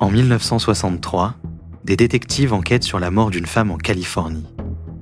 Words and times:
En 0.00 0.08
1963, 0.08 1.34
des 1.84 1.94
détectives 1.94 2.54
enquêtent 2.54 2.84
sur 2.84 2.98
la 2.98 3.10
mort 3.10 3.28
d'une 3.28 3.44
femme 3.44 3.70
en 3.70 3.76
Californie, 3.76 4.46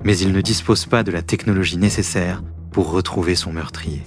mais 0.03 0.17
ils 0.17 0.33
ne 0.33 0.41
disposent 0.41 0.87
pas 0.87 1.03
de 1.03 1.11
la 1.11 1.21
technologie 1.21 1.77
nécessaire 1.77 2.43
pour 2.73 2.91
retrouver 2.91 3.35
son 3.35 3.53
meurtrier. 3.53 4.03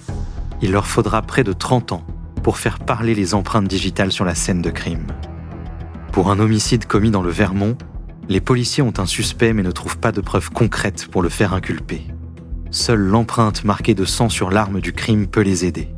Il 0.61 0.71
leur 0.71 0.85
faudra 0.85 1.23
près 1.23 1.43
de 1.43 1.51
30 1.51 1.93
ans 1.93 2.05
pour 2.43 2.59
faire 2.59 2.77
parler 2.77 3.15
les 3.15 3.33
empreintes 3.33 3.67
digitales 3.67 4.11
sur 4.11 4.23
la 4.23 4.35
scène 4.35 4.61
de 4.61 4.69
crime. 4.69 5.07
Pour 6.11 6.29
un 6.29 6.39
homicide 6.39 6.85
commis 6.85 7.09
dans 7.09 7.23
le 7.23 7.31
Vermont, 7.31 7.75
les 8.29 8.39
policiers 8.39 8.83
ont 8.83 8.93
un 8.99 9.07
suspect 9.07 9.53
mais 9.53 9.63
ne 9.63 9.71
trouvent 9.71 9.97
pas 9.97 10.11
de 10.11 10.21
preuves 10.21 10.51
concrètes 10.51 11.07
pour 11.07 11.23
le 11.23 11.29
faire 11.29 11.55
inculper. 11.55 12.03
Seule 12.69 13.01
l'empreinte 13.01 13.63
marquée 13.63 13.95
de 13.95 14.05
sang 14.05 14.29
sur 14.29 14.51
l'arme 14.51 14.79
du 14.79 14.93
crime 14.93 15.25
peut 15.25 15.41
les 15.41 15.65
aider. 15.65 15.89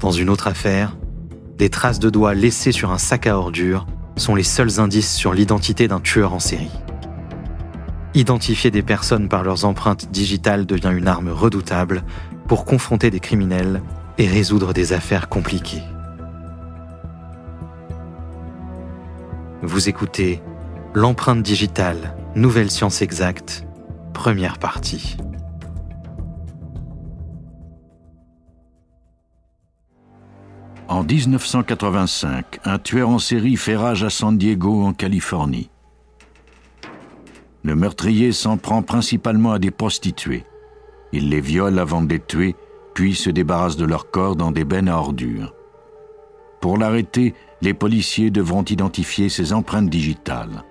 Dans 0.00 0.12
une 0.12 0.28
autre 0.28 0.48
affaire, 0.48 0.98
des 1.56 1.70
traces 1.70 1.98
de 1.98 2.10
doigts 2.10 2.34
laissées 2.34 2.72
sur 2.72 2.92
un 2.92 2.98
sac 2.98 3.26
à 3.26 3.38
ordures 3.38 3.86
sont 4.16 4.34
les 4.34 4.42
seuls 4.42 4.80
indices 4.80 5.14
sur 5.14 5.34
l'identité 5.34 5.88
d'un 5.88 6.00
tueur 6.00 6.34
en 6.34 6.38
série. 6.38 6.70
Identifier 8.14 8.70
des 8.70 8.82
personnes 8.82 9.28
par 9.28 9.42
leurs 9.42 9.64
empreintes 9.64 10.10
digitales 10.10 10.66
devient 10.66 10.92
une 10.96 11.08
arme 11.08 11.30
redoutable 11.30 12.04
pour 12.46 12.64
confronter 12.64 13.10
des 13.10 13.20
criminels 13.20 13.82
et 14.18 14.28
résoudre 14.28 14.72
des 14.72 14.92
affaires 14.92 15.28
compliquées. 15.28 15.82
Vous 19.62 19.88
écoutez 19.88 20.42
L'empreinte 20.96 21.42
digitale, 21.42 22.16
nouvelle 22.36 22.70
science 22.70 23.02
exacte, 23.02 23.66
première 24.12 24.58
partie. 24.58 25.16
En 30.94 31.02
1985, 31.02 32.60
un 32.64 32.78
tueur 32.78 33.08
en 33.08 33.18
série 33.18 33.56
fait 33.56 33.74
rage 33.74 34.04
à 34.04 34.10
San 34.10 34.38
Diego, 34.38 34.84
en 34.84 34.92
Californie. 34.92 35.68
Le 37.64 37.74
meurtrier 37.74 38.30
s'en 38.30 38.58
prend 38.58 38.80
principalement 38.80 39.50
à 39.50 39.58
des 39.58 39.72
prostituées. 39.72 40.44
Il 41.12 41.30
les 41.30 41.40
viole 41.40 41.80
avant 41.80 42.00
de 42.00 42.10
les 42.10 42.20
tuer, 42.20 42.54
puis 42.94 43.16
se 43.16 43.28
débarrasse 43.28 43.76
de 43.76 43.84
leur 43.84 44.12
corps 44.12 44.36
dans 44.36 44.52
des 44.52 44.64
bennes 44.64 44.88
à 44.88 44.96
ordures. 44.96 45.52
Pour 46.60 46.78
l'arrêter, 46.78 47.34
les 47.60 47.74
policiers 47.74 48.30
devront 48.30 48.62
identifier 48.62 49.28
ses 49.28 49.52
empreintes 49.52 49.90
digitales. 49.90 50.62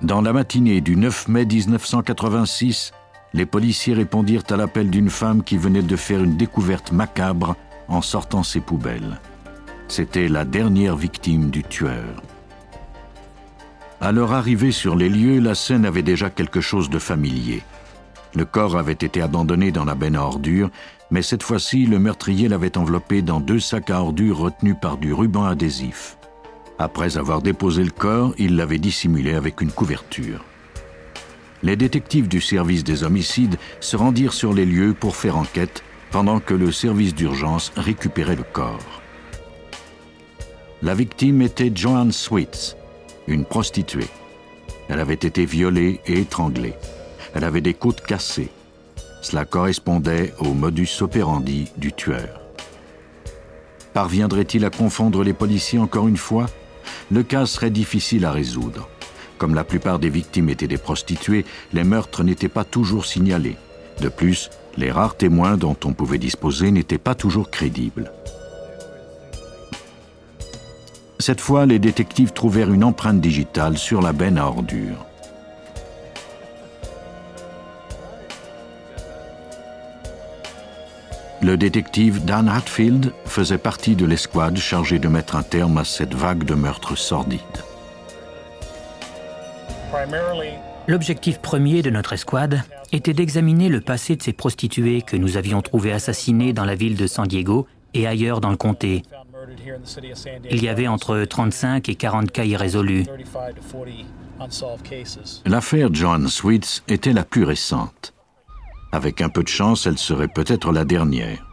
Dans 0.00 0.22
la 0.22 0.32
matinée 0.32 0.80
du 0.80 0.94
9 0.94 1.26
mai 1.26 1.44
1986, 1.44 2.92
les 3.34 3.46
policiers 3.46 3.94
répondirent 3.94 4.44
à 4.50 4.56
l'appel 4.56 4.90
d'une 4.90 5.10
femme 5.10 5.42
qui 5.42 5.56
venait 5.56 5.82
de 5.82 5.96
faire 5.96 6.22
une 6.22 6.36
découverte 6.36 6.92
macabre 6.92 7.56
en 7.88 8.02
sortant 8.02 8.42
ses 8.42 8.60
poubelles. 8.60 9.20
C'était 9.88 10.28
la 10.28 10.44
dernière 10.44 10.96
victime 10.96 11.50
du 11.50 11.62
tueur. 11.62 12.22
À 14.00 14.12
leur 14.12 14.32
arrivée 14.32 14.72
sur 14.72 14.96
les 14.96 15.08
lieux, 15.08 15.40
la 15.40 15.54
scène 15.54 15.86
avait 15.86 16.02
déjà 16.02 16.28
quelque 16.28 16.60
chose 16.60 16.90
de 16.90 16.98
familier. 16.98 17.62
Le 18.34 18.44
corps 18.44 18.76
avait 18.76 18.92
été 18.92 19.22
abandonné 19.22 19.70
dans 19.70 19.84
la 19.84 19.94
benne 19.94 20.16
à 20.16 20.22
ordures, 20.22 20.70
mais 21.10 21.22
cette 21.22 21.42
fois-ci, 21.42 21.86
le 21.86 21.98
meurtrier 21.98 22.48
l'avait 22.48 22.76
enveloppé 22.76 23.22
dans 23.22 23.40
deux 23.40 23.60
sacs 23.60 23.90
à 23.90 24.00
ordures 24.00 24.38
retenus 24.38 24.76
par 24.80 24.98
du 24.98 25.14
ruban 25.14 25.44
adhésif. 25.44 26.18
Après 26.78 27.16
avoir 27.16 27.40
déposé 27.40 27.84
le 27.84 27.90
corps, 27.90 28.34
il 28.36 28.56
l'avait 28.56 28.78
dissimulé 28.78 29.34
avec 29.34 29.62
une 29.62 29.72
couverture. 29.72 30.44
Les 31.66 31.74
détectives 31.74 32.28
du 32.28 32.40
service 32.40 32.84
des 32.84 33.02
homicides 33.02 33.56
se 33.80 33.96
rendirent 33.96 34.34
sur 34.34 34.54
les 34.54 34.64
lieux 34.64 34.94
pour 34.94 35.16
faire 35.16 35.36
enquête 35.36 35.82
pendant 36.12 36.38
que 36.38 36.54
le 36.54 36.70
service 36.70 37.12
d'urgence 37.12 37.72
récupérait 37.76 38.36
le 38.36 38.44
corps. 38.44 39.02
La 40.80 40.94
victime 40.94 41.42
était 41.42 41.72
Joanne 41.74 42.12
Sweets, 42.12 42.76
une 43.26 43.44
prostituée. 43.44 44.06
Elle 44.88 45.00
avait 45.00 45.14
été 45.14 45.44
violée 45.44 46.00
et 46.06 46.20
étranglée. 46.20 46.74
Elle 47.34 47.42
avait 47.42 47.60
des 47.60 47.74
côtes 47.74 48.06
cassées. 48.06 48.50
Cela 49.20 49.44
correspondait 49.44 50.34
au 50.38 50.54
modus 50.54 51.02
operandi 51.02 51.72
du 51.76 51.92
tueur. 51.92 52.42
Parviendrait-il 53.92 54.64
à 54.64 54.70
confondre 54.70 55.24
les 55.24 55.32
policiers 55.32 55.80
encore 55.80 56.06
une 56.06 56.16
fois? 56.16 56.46
Le 57.10 57.24
cas 57.24 57.44
serait 57.44 57.70
difficile 57.70 58.24
à 58.24 58.30
résoudre. 58.30 58.88
Comme 59.38 59.54
la 59.54 59.64
plupart 59.64 59.98
des 59.98 60.08
victimes 60.08 60.48
étaient 60.48 60.66
des 60.66 60.78
prostituées, 60.78 61.44
les 61.72 61.84
meurtres 61.84 62.24
n'étaient 62.24 62.48
pas 62.48 62.64
toujours 62.64 63.04
signalés. 63.04 63.56
De 64.00 64.08
plus, 64.08 64.50
les 64.76 64.90
rares 64.90 65.16
témoins 65.16 65.56
dont 65.56 65.76
on 65.84 65.92
pouvait 65.92 66.18
disposer 66.18 66.70
n'étaient 66.70 66.98
pas 66.98 67.14
toujours 67.14 67.50
crédibles. 67.50 68.12
Cette 71.18 71.40
fois, 71.40 71.66
les 71.66 71.78
détectives 71.78 72.32
trouvèrent 72.32 72.72
une 72.72 72.84
empreinte 72.84 73.20
digitale 73.20 73.78
sur 73.78 74.02
la 74.02 74.12
benne 74.12 74.38
à 74.38 74.46
ordures. 74.46 75.06
Le 81.42 81.56
détective 81.56 82.24
Dan 82.24 82.48
Hatfield 82.48 83.12
faisait 83.24 83.58
partie 83.58 83.94
de 83.94 84.04
l'escouade 84.04 84.56
chargée 84.56 84.98
de 84.98 85.08
mettre 85.08 85.36
un 85.36 85.42
terme 85.42 85.78
à 85.78 85.84
cette 85.84 86.14
vague 86.14 86.44
de 86.44 86.54
meurtres 86.54 86.96
sordides. 86.96 87.40
L'objectif 90.88 91.40
premier 91.40 91.82
de 91.82 91.90
notre 91.90 92.12
escouade 92.12 92.62
était 92.92 93.12
d'examiner 93.12 93.68
le 93.68 93.80
passé 93.80 94.16
de 94.16 94.22
ces 94.22 94.32
prostituées 94.32 95.02
que 95.02 95.16
nous 95.16 95.36
avions 95.36 95.62
trouvées 95.62 95.92
assassinées 95.92 96.52
dans 96.52 96.64
la 96.64 96.74
ville 96.74 96.96
de 96.96 97.06
San 97.06 97.26
Diego 97.26 97.66
et 97.94 98.06
ailleurs 98.06 98.40
dans 98.40 98.50
le 98.50 98.56
comté. 98.56 99.02
Il 100.50 100.62
y 100.62 100.68
avait 100.68 100.86
entre 100.86 101.24
35 101.24 101.88
et 101.88 101.94
40 101.94 102.30
cas 102.30 102.44
irrésolus. 102.44 103.06
L'affaire 105.44 105.88
John 105.92 106.28
Sweets 106.28 106.82
était 106.88 107.12
la 107.12 107.24
plus 107.24 107.44
récente. 107.44 108.12
Avec 108.92 109.20
un 109.20 109.28
peu 109.28 109.42
de 109.42 109.48
chance, 109.48 109.86
elle 109.86 109.98
serait 109.98 110.28
peut-être 110.28 110.72
la 110.72 110.84
dernière. 110.84 111.44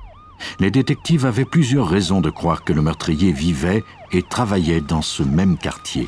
Les 0.59 0.71
détectives 0.71 1.25
avaient 1.25 1.45
plusieurs 1.45 1.87
raisons 1.87 2.21
de 2.21 2.29
croire 2.29 2.63
que 2.63 2.73
le 2.73 2.81
meurtrier 2.81 3.31
vivait 3.31 3.83
et 4.11 4.21
travaillait 4.21 4.81
dans 4.81 5.01
ce 5.01 5.23
même 5.23 5.57
quartier. 5.57 6.07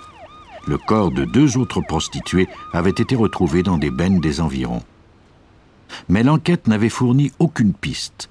Le 0.67 0.77
corps 0.77 1.11
de 1.11 1.25
deux 1.25 1.57
autres 1.57 1.81
prostituées 1.81 2.47
avait 2.73 2.89
été 2.89 3.15
retrouvé 3.15 3.61
dans 3.61 3.77
des 3.77 3.91
bennes 3.91 4.19
des 4.19 4.41
environs. 4.41 4.81
Mais 6.09 6.23
l'enquête 6.23 6.67
n'avait 6.67 6.89
fourni 6.89 7.31
aucune 7.39 7.73
piste. 7.73 8.29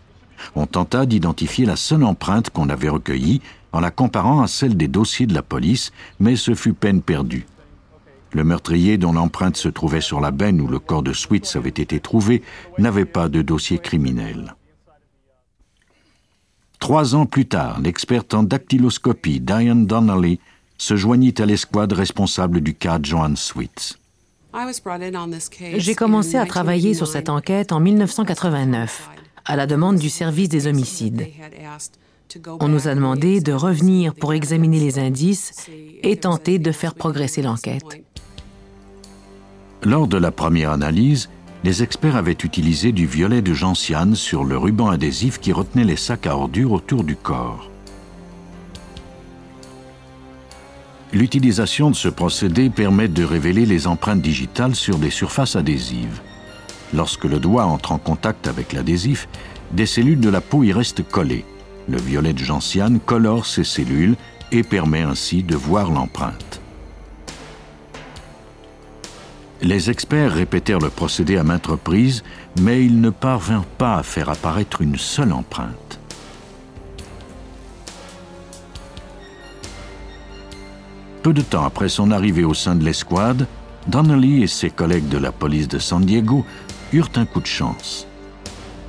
On 0.56 0.66
tenta 0.66 1.06
d'identifier 1.06 1.64
la 1.64 1.76
seule 1.76 2.04
empreinte 2.04 2.50
qu'on 2.50 2.68
avait 2.68 2.88
recueillie 2.88 3.40
en 3.72 3.80
la 3.80 3.90
comparant 3.90 4.42
à 4.42 4.46
celle 4.48 4.76
des 4.76 4.88
dossiers 4.88 5.26
de 5.26 5.34
la 5.34 5.42
police, 5.42 5.92
mais 6.18 6.36
ce 6.36 6.54
fut 6.54 6.74
peine 6.74 7.02
perdue. 7.02 7.46
Le 8.32 8.42
meurtrier 8.42 8.98
dont 8.98 9.12
l'empreinte 9.12 9.56
se 9.56 9.68
trouvait 9.68 10.00
sur 10.00 10.20
la 10.20 10.32
benne 10.32 10.60
où 10.60 10.66
le 10.66 10.80
corps 10.80 11.04
de 11.04 11.12
Switz 11.12 11.54
avait 11.54 11.68
été 11.68 12.00
trouvé 12.00 12.42
n'avait 12.78 13.04
pas 13.04 13.28
de 13.28 13.42
dossier 13.42 13.78
criminel. 13.78 14.56
Trois 16.80 17.14
ans 17.14 17.26
plus 17.26 17.46
tard, 17.46 17.80
l'experte 17.80 18.34
en 18.34 18.42
dactyloscopie 18.42 19.40
Diane 19.40 19.86
Donnelly 19.86 20.40
se 20.78 20.96
joignit 20.96 21.34
à 21.40 21.46
l'escouade 21.46 21.92
responsable 21.92 22.60
du 22.60 22.74
cas 22.74 22.98
Joan 23.02 23.36
Switz. 23.36 23.98
J'ai 25.76 25.94
commencé 25.94 26.36
à 26.36 26.46
travailler 26.46 26.94
sur 26.94 27.06
cette 27.06 27.28
enquête 27.28 27.72
en 27.72 27.80
1989, 27.80 29.10
à 29.44 29.56
la 29.56 29.66
demande 29.66 29.96
du 29.96 30.10
service 30.10 30.48
des 30.48 30.66
homicides. 30.66 31.26
On 32.60 32.68
nous 32.68 32.88
a 32.88 32.94
demandé 32.94 33.40
de 33.40 33.52
revenir 33.52 34.14
pour 34.14 34.32
examiner 34.32 34.80
les 34.80 34.98
indices 34.98 35.68
et 36.02 36.16
tenter 36.16 36.58
de 36.58 36.72
faire 36.72 36.94
progresser 36.94 37.42
l'enquête. 37.42 38.04
Lors 39.82 40.06
de 40.06 40.16
la 40.16 40.30
première 40.30 40.70
analyse, 40.70 41.28
les 41.62 41.82
experts 41.82 42.16
avaient 42.16 42.32
utilisé 42.32 42.92
du 42.92 43.06
violet 43.06 43.42
de 43.42 43.52
gentiane 43.54 44.14
sur 44.14 44.44
le 44.44 44.56
ruban 44.56 44.88
adhésif 44.88 45.38
qui 45.40 45.52
retenait 45.52 45.84
les 45.84 45.96
sacs 45.96 46.26
à 46.26 46.36
ordures 46.36 46.72
autour 46.72 47.04
du 47.04 47.16
corps. 47.16 47.70
L'utilisation 51.14 51.92
de 51.92 51.94
ce 51.94 52.08
procédé 52.08 52.70
permet 52.70 53.06
de 53.06 53.22
révéler 53.22 53.66
les 53.66 53.86
empreintes 53.86 54.20
digitales 54.20 54.74
sur 54.74 54.98
des 54.98 55.10
surfaces 55.10 55.54
adhésives. 55.54 56.20
Lorsque 56.92 57.24
le 57.24 57.38
doigt 57.38 57.66
entre 57.66 57.92
en 57.92 57.98
contact 57.98 58.48
avec 58.48 58.72
l'adhésif, 58.72 59.28
des 59.70 59.86
cellules 59.86 60.18
de 60.18 60.28
la 60.28 60.40
peau 60.40 60.64
y 60.64 60.72
restent 60.72 61.08
collées. 61.08 61.44
Le 61.88 61.98
violet 61.98 62.32
de 62.32 62.38
gentiane 62.38 62.98
colore 62.98 63.46
ces 63.46 63.62
cellules 63.62 64.16
et 64.50 64.64
permet 64.64 65.02
ainsi 65.02 65.44
de 65.44 65.54
voir 65.54 65.92
l'empreinte. 65.92 66.60
Les 69.62 69.90
experts 69.90 70.32
répétèrent 70.32 70.80
le 70.80 70.90
procédé 70.90 71.36
à 71.36 71.44
maintes 71.44 71.68
reprises, 71.68 72.24
mais 72.60 72.84
ils 72.84 73.00
ne 73.00 73.10
parvinrent 73.10 73.64
pas 73.64 73.98
à 73.98 74.02
faire 74.02 74.30
apparaître 74.30 74.82
une 74.82 74.98
seule 74.98 75.32
empreinte. 75.32 75.83
Peu 81.24 81.32
de 81.32 81.40
temps 81.40 81.64
après 81.64 81.88
son 81.88 82.10
arrivée 82.10 82.44
au 82.44 82.52
sein 82.52 82.74
de 82.74 82.84
l'escouade, 82.84 83.46
Donnelly 83.86 84.42
et 84.42 84.46
ses 84.46 84.68
collègues 84.68 85.08
de 85.08 85.16
la 85.16 85.32
police 85.32 85.68
de 85.68 85.78
San 85.78 86.04
Diego 86.04 86.44
eurent 86.92 87.12
un 87.16 87.24
coup 87.24 87.40
de 87.40 87.46
chance. 87.46 88.06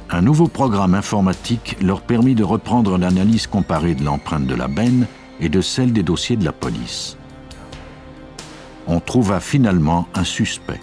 Un 0.09 0.21
nouveau 0.21 0.49
programme 0.49 0.95
informatique 0.95 1.77
leur 1.81 2.01
permit 2.01 2.35
de 2.35 2.43
reprendre 2.43 2.97
l'analyse 2.97 3.47
comparée 3.47 3.95
de 3.95 4.03
l'empreinte 4.03 4.47
de 4.47 4.53
la 4.53 4.67
benne 4.67 5.07
et 5.39 5.47
de 5.47 5.61
celles 5.61 5.93
des 5.93 6.03
dossiers 6.03 6.35
de 6.35 6.43
la 6.43 6.51
police. 6.51 7.15
On 8.85 8.99
trouva 8.99 9.39
finalement 9.39 10.09
un 10.13 10.25
suspect. 10.25 10.81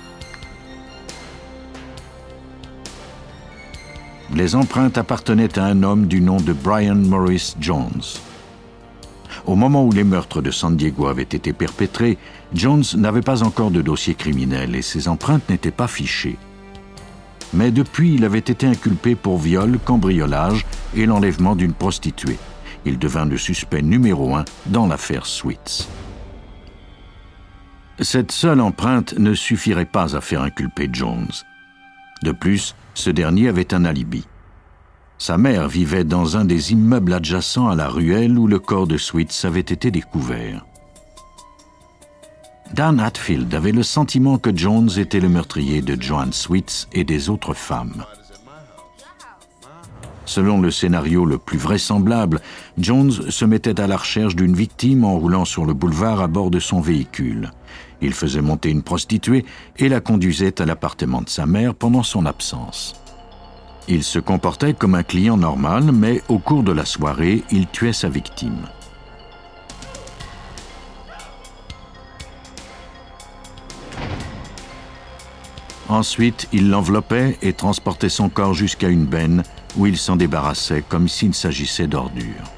Les 4.35 4.55
empreintes 4.55 4.97
appartenaient 4.97 5.59
à 5.59 5.67
un 5.67 5.83
homme 5.83 6.07
du 6.07 6.23
nom 6.23 6.39
de 6.39 6.55
Brian 6.55 6.95
Morris 6.95 7.57
Jones. 7.61 8.01
Au 9.47 9.57
moment 9.57 9.85
où 9.85 9.93
les 9.93 10.05
meurtres 10.05 10.41
de 10.41 10.51
San 10.51 10.77
Diego 10.77 11.07
avaient 11.07 11.23
été 11.23 11.53
perpétrés, 11.53 12.17
Jones 12.55 12.85
n'avait 12.97 13.23
pas 13.23 13.43
encore 13.43 13.71
de 13.71 13.83
dossier 13.83 14.15
criminel 14.15 14.77
et 14.77 14.83
ses 14.83 15.09
empreintes 15.09 15.49
n'étaient 15.49 15.73
pas 15.73 15.89
fichées. 15.89 16.39
Mais 17.53 17.71
depuis, 17.71 18.15
il 18.15 18.25
avait 18.25 18.39
été 18.39 18.67
inculpé 18.67 19.15
pour 19.15 19.39
viol, 19.39 19.79
cambriolage 19.85 20.65
et 20.95 21.07
l'enlèvement 21.07 21.57
d'une 21.57 21.75
prostituée. 21.75 22.39
Il 22.85 22.99
devint 22.99 23.27
le 23.27 23.37
suspect 23.37 23.83
numéro 23.83 24.35
un 24.35 24.45
dans 24.67 24.87
l'affaire 24.87 25.27
Sweets. 25.27 25.89
Cette 28.01 28.33
seule 28.33 28.61
empreinte 28.61 29.19
ne 29.19 29.35
suffirait 29.35 29.85
pas 29.85 30.17
à 30.17 30.21
faire 30.21 30.43
inculper 30.43 30.89
Jones. 30.93 31.31
De 32.23 32.33
plus, 32.33 32.75
ce 32.95 33.11
dernier 33.11 33.49
avait 33.49 33.75
un 33.75 33.85
alibi. 33.85 34.25
Sa 35.23 35.39
mère 35.39 35.69
vivait 35.69 36.03
dans 36.03 36.37
un 36.37 36.45
des 36.45 36.73
immeubles 36.73 37.13
adjacents 37.13 37.69
à 37.69 37.77
la 37.77 37.87
ruelle 37.87 38.37
où 38.37 38.49
le 38.49 38.59
corps 38.59 38.89
de 38.89 38.97
Sweets 38.97 39.45
avait 39.45 39.61
été 39.61 39.93
découvert. 39.93 40.67
Dan 42.75 42.99
Hatfield 42.99 43.55
avait 43.55 43.71
le 43.71 43.85
sentiment 43.85 44.37
que 44.37 44.51
Jones 44.53 44.91
était 44.97 45.21
le 45.21 45.29
meurtrier 45.29 45.81
de 45.81 45.97
Joan 46.03 46.33
Sweets 46.33 46.89
et 46.93 47.05
des 47.05 47.31
autres 47.31 47.55
femmes. 47.55 48.05
Selon 50.25 50.61
le 50.61 50.73
scénario 50.73 51.25
le 51.25 51.39
plus 51.39 51.59
vraisemblable, 51.59 52.41
Jones 52.77 53.13
se 53.13 53.45
mettait 53.45 53.81
à 53.81 53.87
la 53.87 53.99
recherche 53.99 54.35
d'une 54.35 54.57
victime 54.57 55.05
en 55.05 55.21
roulant 55.21 55.45
sur 55.45 55.65
le 55.65 55.73
boulevard 55.73 56.21
à 56.21 56.27
bord 56.27 56.51
de 56.51 56.59
son 56.59 56.81
véhicule. 56.81 57.53
Il 58.01 58.13
faisait 58.13 58.43
monter 58.43 58.71
une 58.71 58.83
prostituée 58.83 59.45
et 59.77 59.89
la 59.89 60.01
conduisait 60.01 60.61
à 60.61 60.67
l'appartement 60.67 61.23
de 61.23 61.29
sa 61.29 61.47
mère 61.47 61.77
pendant 61.77 62.03
son 62.03 62.27
absence. 62.27 63.02
Il 63.89 64.05
se 64.05 64.19
comportait 64.19 64.75
comme 64.75 64.95
un 64.95 65.03
client 65.03 65.37
normal, 65.37 65.91
mais 65.93 66.23
au 66.29 66.39
cours 66.39 66.63
de 66.63 66.73
la 66.73 66.85
soirée, 66.85 67.43
il 67.51 67.67
tuait 67.67 67.93
sa 67.93 68.09
victime. 68.09 68.69
Ensuite, 75.89 76.49
il 76.53 76.71
l'enveloppait 76.71 77.37
et 77.43 77.53
transportait 77.53 78.09
son 78.09 78.31
corps 78.31 78.55
jusqu'à 78.55 78.89
une 78.89 79.05
benne 79.05 79.43
où 79.77 79.87
il 79.87 79.99
s'en 79.99 80.17
débarrassait 80.17 80.83
comme 80.89 81.09
s'il 81.09 81.35
s'agissait 81.35 81.87
d'ordures. 81.87 82.51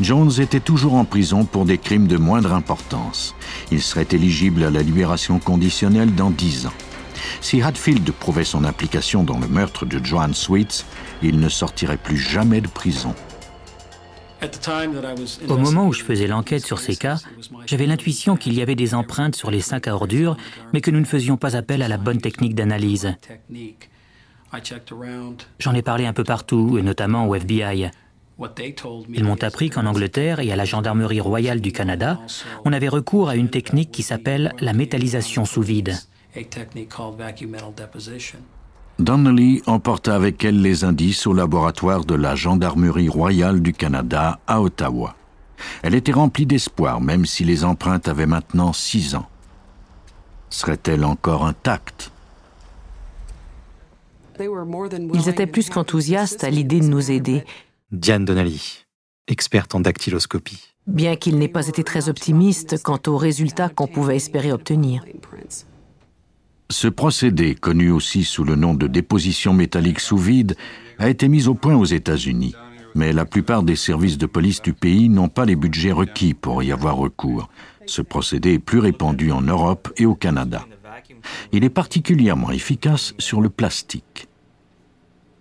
Jones 0.00 0.30
était 0.38 0.60
toujours 0.60 0.94
en 0.94 1.04
prison 1.04 1.44
pour 1.44 1.64
des 1.64 1.78
crimes 1.78 2.06
de 2.06 2.16
moindre 2.16 2.52
importance. 2.52 3.34
Il 3.70 3.80
serait 3.80 4.06
éligible 4.12 4.64
à 4.64 4.70
la 4.70 4.82
libération 4.82 5.38
conditionnelle 5.38 6.14
dans 6.14 6.30
dix 6.30 6.66
ans. 6.66 6.72
Si 7.40 7.62
Hadfield 7.62 8.10
prouvait 8.12 8.44
son 8.44 8.64
implication 8.64 9.22
dans 9.22 9.38
le 9.38 9.48
meurtre 9.48 9.86
de 9.86 10.04
Joan 10.04 10.34
Sweets, 10.34 10.84
il 11.22 11.40
ne 11.40 11.48
sortirait 11.48 11.96
plus 11.96 12.18
jamais 12.18 12.60
de 12.60 12.68
prison. 12.68 13.14
Au 15.48 15.56
moment 15.56 15.86
où 15.86 15.92
je 15.92 16.02
faisais 16.02 16.26
l'enquête 16.26 16.64
sur 16.64 16.78
ces 16.78 16.96
cas, 16.96 17.18
j'avais 17.66 17.86
l'intuition 17.86 18.36
qu'il 18.36 18.54
y 18.54 18.62
avait 18.62 18.74
des 18.74 18.94
empreintes 18.94 19.36
sur 19.36 19.50
les 19.50 19.60
sacs 19.60 19.88
à 19.88 19.94
ordures, 19.94 20.36
mais 20.72 20.80
que 20.80 20.90
nous 20.90 21.00
ne 21.00 21.04
faisions 21.06 21.36
pas 21.36 21.56
appel 21.56 21.82
à 21.82 21.88
la 21.88 21.96
bonne 21.96 22.20
technique 22.20 22.54
d'analyse. 22.54 23.14
J'en 25.58 25.74
ai 25.74 25.82
parlé 25.82 26.06
un 26.06 26.12
peu 26.12 26.24
partout, 26.24 26.78
et 26.78 26.82
notamment 26.82 27.26
au 27.26 27.34
FBI. 27.34 27.90
Ils 29.14 29.24
m'ont 29.24 29.42
appris 29.42 29.70
qu'en 29.70 29.86
Angleterre 29.86 30.40
et 30.40 30.52
à 30.52 30.56
la 30.56 30.64
Gendarmerie 30.64 31.20
royale 31.20 31.60
du 31.60 31.72
Canada, 31.72 32.18
on 32.64 32.72
avait 32.72 32.88
recours 32.88 33.28
à 33.28 33.36
une 33.36 33.48
technique 33.48 33.92
qui 33.92 34.02
s'appelle 34.02 34.52
la 34.60 34.72
métallisation 34.72 35.44
sous 35.44 35.62
vide. 35.62 35.96
Donnelly 38.98 39.62
emporta 39.66 40.14
avec 40.14 40.44
elle 40.44 40.62
les 40.62 40.84
indices 40.84 41.26
au 41.26 41.32
laboratoire 41.32 42.04
de 42.04 42.14
la 42.14 42.34
Gendarmerie 42.34 43.08
royale 43.08 43.60
du 43.60 43.72
Canada 43.72 44.40
à 44.46 44.60
Ottawa. 44.60 45.16
Elle 45.82 45.94
était 45.94 46.12
remplie 46.12 46.46
d'espoir, 46.46 47.00
même 47.00 47.26
si 47.26 47.44
les 47.44 47.64
empreintes 47.64 48.08
avaient 48.08 48.26
maintenant 48.26 48.72
six 48.72 49.14
ans. 49.14 49.26
Serait-elle 50.50 51.04
encore 51.04 51.46
intacte? 51.46 52.10
Ils 54.40 55.28
étaient 55.28 55.46
plus 55.46 55.70
qu'enthousiastes 55.70 56.44
à 56.44 56.50
l'idée 56.50 56.80
de 56.80 56.86
nous 56.86 57.10
aider. 57.10 57.44
Diane 57.92 58.24
Donnelly, 58.24 58.84
experte 59.28 59.74
en 59.74 59.80
dactyloscopie. 59.80 60.74
Bien 60.86 61.16
qu'il 61.16 61.38
n'ait 61.38 61.48
pas 61.48 61.68
été 61.68 61.82
très 61.84 62.08
optimiste 62.08 62.82
quant 62.82 62.98
aux 63.06 63.16
résultats 63.16 63.68
qu'on 63.68 63.86
pouvait 63.86 64.16
espérer 64.16 64.52
obtenir. 64.52 65.04
Ce 66.70 66.88
procédé, 66.88 67.54
connu 67.54 67.90
aussi 67.90 68.24
sous 68.24 68.44
le 68.44 68.56
nom 68.56 68.74
de 68.74 68.86
déposition 68.86 69.52
métallique 69.52 70.00
sous 70.00 70.16
vide, 70.16 70.56
a 70.98 71.08
été 71.08 71.28
mis 71.28 71.46
au 71.48 71.54
point 71.54 71.76
aux 71.76 71.84
États-Unis. 71.84 72.54
Mais 72.94 73.12
la 73.12 73.24
plupart 73.24 73.62
des 73.62 73.76
services 73.76 74.18
de 74.18 74.26
police 74.26 74.62
du 74.62 74.72
pays 74.72 75.08
n'ont 75.08 75.28
pas 75.28 75.44
les 75.44 75.56
budgets 75.56 75.92
requis 75.92 76.32
pour 76.32 76.62
y 76.62 76.72
avoir 76.72 76.96
recours. 76.96 77.48
Ce 77.86 78.02
procédé 78.02 78.54
est 78.54 78.58
plus 78.58 78.78
répandu 78.78 79.30
en 79.30 79.42
Europe 79.42 79.92
et 79.96 80.06
au 80.06 80.14
Canada. 80.14 80.64
Il 81.52 81.64
est 81.64 81.70
particulièrement 81.70 82.50
efficace 82.50 83.14
sur 83.18 83.40
le 83.40 83.50
plastique. 83.50 84.28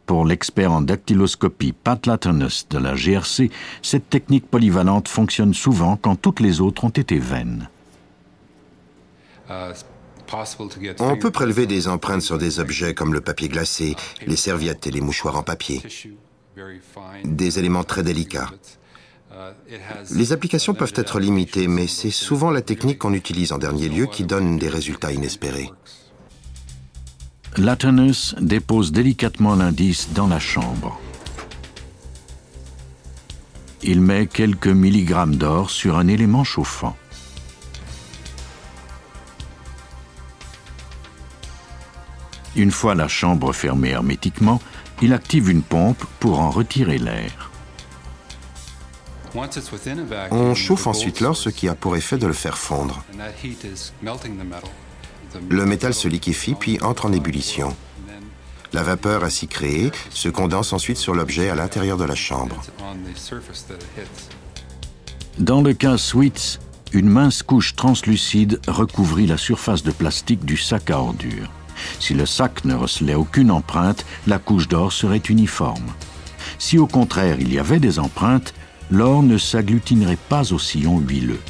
Pour 0.06 0.26
l'expert 0.26 0.72
en 0.72 0.82
dactyloscopie 0.82 1.72
Pat 1.72 2.06
Latonus 2.06 2.68
de 2.70 2.78
la 2.78 2.96
GRC, 2.96 3.50
cette 3.82 4.10
technique 4.10 4.50
polyvalente 4.50 5.08
fonctionne 5.08 5.54
souvent 5.54 5.96
quand 5.96 6.16
toutes 6.16 6.42
les 6.42 6.60
autres 6.60 6.84
ont 6.84 6.90
été 6.90 7.20
vaines. 7.20 7.70
Uh, 9.50 9.74
on 11.00 11.18
peut 11.18 11.32
prélever 11.32 11.66
des 11.68 11.88
empreintes 11.88 12.22
sur 12.22 12.38
des 12.38 12.60
objets 12.60 12.94
comme 12.94 13.14
le 13.14 13.22
papier 13.22 13.50
glacé, 13.50 13.96
les 14.26 14.36
serviettes 14.36 14.88
et 14.88 14.92
les 14.92 15.02
mouchoirs 15.02 15.38
en 15.38 15.44
papier. 15.44 15.82
Des 17.24 17.60
éléments 17.60 17.84
très 17.84 18.04
délicats. 18.04 18.50
Les 20.12 20.32
applications 20.32 20.74
peuvent 20.74 20.94
être 20.96 21.20
limitées, 21.20 21.68
mais 21.68 21.88
c'est 21.88 22.12
souvent 22.12 22.52
la 22.52 22.62
technique 22.62 23.00
qu'on 23.00 23.14
utilise 23.14 23.52
en 23.52 23.58
dernier 23.58 23.90
lieu 23.90 24.06
qui 24.06 24.24
donne 24.24 24.58
des 24.58 24.70
résultats 24.70 25.12
inespérés. 25.12 25.72
Latinus 27.58 28.36
dépose 28.40 28.92
délicatement 28.92 29.56
l'indice 29.56 30.10
dans 30.14 30.28
la 30.28 30.40
chambre. 30.40 31.00
Il 33.84 34.02
met 34.02 34.28
quelques 34.28 34.68
milligrammes 34.68 35.36
d'or 35.36 35.70
sur 35.70 35.98
un 35.98 36.08
élément 36.08 36.44
chauffant. 36.44 36.96
Une 42.56 42.72
fois 42.72 42.94
la 42.96 43.08
chambre 43.08 43.52
fermée 43.54 43.90
hermétiquement, 43.90 44.62
il 45.02 45.14
active 45.14 45.50
une 45.50 45.64
pompe 45.64 46.04
pour 46.20 46.40
en 46.40 46.52
retirer 46.52 46.98
l'air. 46.98 47.52
On 50.32 50.54
chauffe 50.54 50.86
ensuite 50.86 51.20
l'or, 51.20 51.36
ce 51.36 51.50
qui 51.50 51.68
a 51.68 51.74
pour 51.74 51.96
effet 51.96 52.18
de 52.18 52.28
le 52.28 52.34
faire 52.34 52.58
fondre. 52.58 53.04
Le 55.50 55.66
métal 55.66 55.94
se 55.96 56.08
liquéfie 56.08 56.54
puis 56.54 56.80
entre 56.82 57.08
en 57.08 57.14
ébullition. 57.14 57.76
La 58.74 58.84
vapeur 58.84 59.24
ainsi 59.24 59.48
créée 59.48 59.92
se 60.10 60.30
condense 60.30 60.74
ensuite 60.74 60.98
sur 60.98 61.16
l'objet 61.16 61.50
à 61.50 61.56
l'intérieur 61.56 61.98
de 61.98 62.06
la 62.06 62.16
chambre. 62.16 62.62
Dans 65.40 65.62
le 65.62 65.74
cas 65.74 65.98
Sweets, 65.98 66.60
une 66.92 67.10
mince 67.10 67.42
couche 67.42 67.76
translucide 67.76 68.60
recouvrit 68.68 69.26
la 69.26 69.38
surface 69.38 69.82
de 69.82 69.92
plastique 69.92 70.46
du 70.46 70.58
sac 70.58 70.92
à 70.92 71.00
ordures. 71.00 71.50
Si 72.00 72.14
le 72.14 72.26
sac 72.26 72.66
ne 72.66 72.76
recelait 72.76 73.16
aucune 73.16 73.52
empreinte, 73.52 74.06
la 74.28 74.40
couche 74.40 74.68
d'or 74.68 74.92
serait 74.92 75.18
uniforme. 75.30 75.94
Si 76.60 76.78
au 76.78 76.88
contraire 76.88 77.38
il 77.40 77.54
y 77.54 77.60
avait 77.60 77.80
des 77.80 78.00
empreintes, 78.00 78.54
l'or 78.92 79.24
ne 79.24 79.38
s'agglutinerait 79.38 80.18
pas 80.30 80.54
au 80.54 80.60
sillon 80.60 81.00
huileux. 81.00 81.42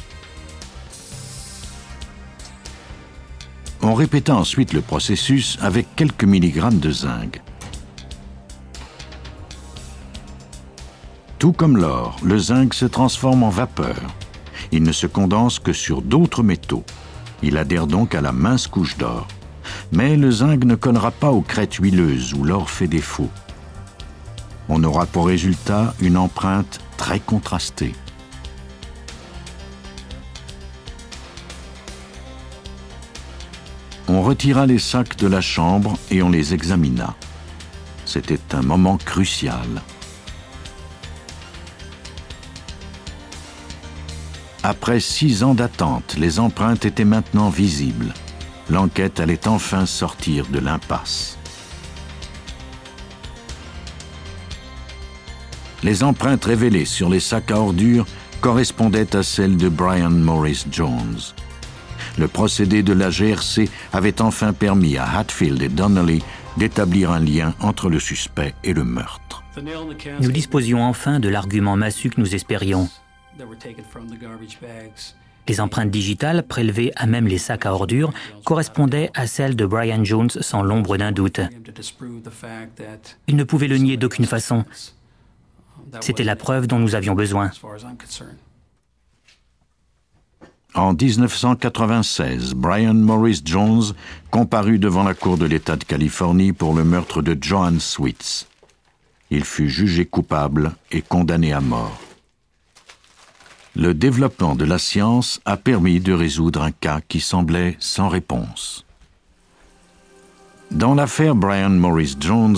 On 3.82 3.94
répéta 3.94 4.34
ensuite 4.34 4.72
le 4.72 4.80
processus 4.80 5.58
avec 5.60 5.86
quelques 5.94 6.24
milligrammes 6.24 6.78
de 6.78 6.90
zinc. 6.90 7.42
Tout 11.38 11.52
comme 11.52 11.76
l'or, 11.76 12.16
le 12.22 12.38
zinc 12.38 12.72
se 12.72 12.86
transforme 12.86 13.42
en 13.42 13.50
vapeur. 13.50 14.00
Il 14.72 14.82
ne 14.84 14.92
se 14.92 15.06
condense 15.06 15.58
que 15.58 15.74
sur 15.74 16.00
d'autres 16.00 16.42
métaux. 16.42 16.84
Il 17.42 17.58
adhère 17.58 17.86
donc 17.86 18.14
à 18.14 18.22
la 18.22 18.32
mince 18.32 18.66
couche 18.66 18.96
d'or 18.96 19.28
mais 19.94 20.16
le 20.16 20.30
zinc 20.30 20.64
ne 20.64 20.74
collera 20.74 21.12
pas 21.12 21.30
aux 21.30 21.40
crêtes 21.40 21.74
huileuses 21.74 22.34
où 22.34 22.42
l'or 22.42 22.68
fait 22.68 22.88
défaut. 22.88 23.30
On 24.68 24.82
aura 24.82 25.06
pour 25.06 25.28
résultat 25.28 25.94
une 26.00 26.16
empreinte 26.16 26.80
très 26.96 27.20
contrastée. 27.20 27.94
On 34.08 34.22
retira 34.22 34.66
les 34.66 34.80
sacs 34.80 35.16
de 35.16 35.28
la 35.28 35.40
chambre 35.40 35.96
et 36.10 36.22
on 36.22 36.30
les 36.30 36.54
examina. 36.54 37.14
C'était 38.04 38.54
un 38.54 38.62
moment 38.62 38.96
crucial. 38.96 39.82
Après 44.62 44.98
six 44.98 45.44
ans 45.44 45.54
d'attente, 45.54 46.16
les 46.18 46.40
empreintes 46.40 46.84
étaient 46.84 47.04
maintenant 47.04 47.48
visibles. 47.48 48.12
L'enquête 48.70 49.20
allait 49.20 49.46
enfin 49.46 49.86
sortir 49.86 50.46
de 50.46 50.58
l'impasse. 50.58 51.38
Les 55.82 56.02
empreintes 56.02 56.46
révélées 56.46 56.86
sur 56.86 57.10
les 57.10 57.20
sacs 57.20 57.50
à 57.50 57.58
ordures 57.58 58.06
correspondaient 58.40 59.14
à 59.14 59.22
celles 59.22 59.56
de 59.56 59.68
Brian 59.68 60.10
Morris 60.10 60.64
Jones. 60.70 61.20
Le 62.18 62.28
procédé 62.28 62.82
de 62.82 62.92
la 62.92 63.10
GRC 63.10 63.68
avait 63.92 64.22
enfin 64.22 64.52
permis 64.52 64.96
à 64.96 65.18
Hatfield 65.18 65.60
et 65.60 65.68
Donnelly 65.68 66.22
d'établir 66.56 67.10
un 67.10 67.20
lien 67.20 67.54
entre 67.60 67.90
le 67.90 67.98
suspect 67.98 68.54
et 68.62 68.72
le 68.72 68.84
meurtre. 68.84 69.42
Nous 70.20 70.32
disposions 70.32 70.82
enfin 70.82 71.20
de 71.20 71.28
l'argument 71.28 71.76
massu 71.76 72.10
que 72.10 72.20
nous 72.20 72.34
espérions. 72.34 72.88
Les 75.46 75.60
empreintes 75.60 75.90
digitales, 75.90 76.42
prélevées 76.46 76.92
à 76.96 77.06
même 77.06 77.26
les 77.26 77.38
sacs 77.38 77.66
à 77.66 77.72
ordures, 77.72 78.12
correspondaient 78.44 79.10
à 79.14 79.26
celles 79.26 79.56
de 79.56 79.66
Brian 79.66 80.04
Jones 80.04 80.30
sans 80.30 80.62
l'ombre 80.62 80.96
d'un 80.96 81.12
doute. 81.12 81.40
Il 83.26 83.36
ne 83.36 83.44
pouvait 83.44 83.68
le 83.68 83.76
nier 83.76 83.96
d'aucune 83.96 84.26
façon. 84.26 84.64
C'était 86.00 86.24
la 86.24 86.36
preuve 86.36 86.66
dont 86.66 86.78
nous 86.78 86.94
avions 86.94 87.14
besoin. 87.14 87.50
En 90.74 90.92
1996, 90.92 92.54
Brian 92.54 92.94
Morris 92.94 93.42
Jones 93.44 93.94
comparut 94.30 94.80
devant 94.80 95.04
la 95.04 95.14
Cour 95.14 95.38
de 95.38 95.46
l'État 95.46 95.76
de 95.76 95.84
Californie 95.84 96.52
pour 96.52 96.74
le 96.74 96.82
meurtre 96.82 97.22
de 97.22 97.38
Joan 97.40 97.78
Switz. 97.78 98.48
Il 99.30 99.44
fut 99.44 99.68
jugé 99.68 100.04
coupable 100.04 100.72
et 100.90 101.00
condamné 101.00 101.52
à 101.52 101.60
mort. 101.60 102.03
Le 103.76 103.92
développement 103.92 104.54
de 104.54 104.64
la 104.64 104.78
science 104.78 105.40
a 105.44 105.56
permis 105.56 105.98
de 105.98 106.12
résoudre 106.12 106.62
un 106.62 106.70
cas 106.70 107.00
qui 107.08 107.18
semblait 107.18 107.76
sans 107.80 108.08
réponse. 108.08 108.86
Dans 110.70 110.94
l'affaire 110.94 111.34
Brian 111.34 111.70
Morris 111.70 112.14
Jones, 112.20 112.56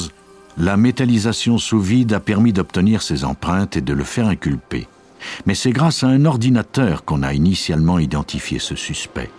la 0.58 0.76
métallisation 0.76 1.56
sous 1.56 1.80
vide 1.80 2.12
a 2.12 2.20
permis 2.20 2.52
d'obtenir 2.52 3.00
ses 3.00 3.24
empreintes 3.24 3.78
et 3.78 3.80
de 3.80 3.94
le 3.94 4.04
faire 4.04 4.26
inculper. 4.26 4.88
Mais 5.46 5.54
c'est 5.54 5.72
grâce 5.72 6.04
à 6.04 6.08
un 6.08 6.26
ordinateur 6.26 7.06
qu'on 7.06 7.22
a 7.22 7.32
initialement 7.32 7.98
identifié 7.98 8.58
ce 8.58 8.74
suspect. 8.74 9.30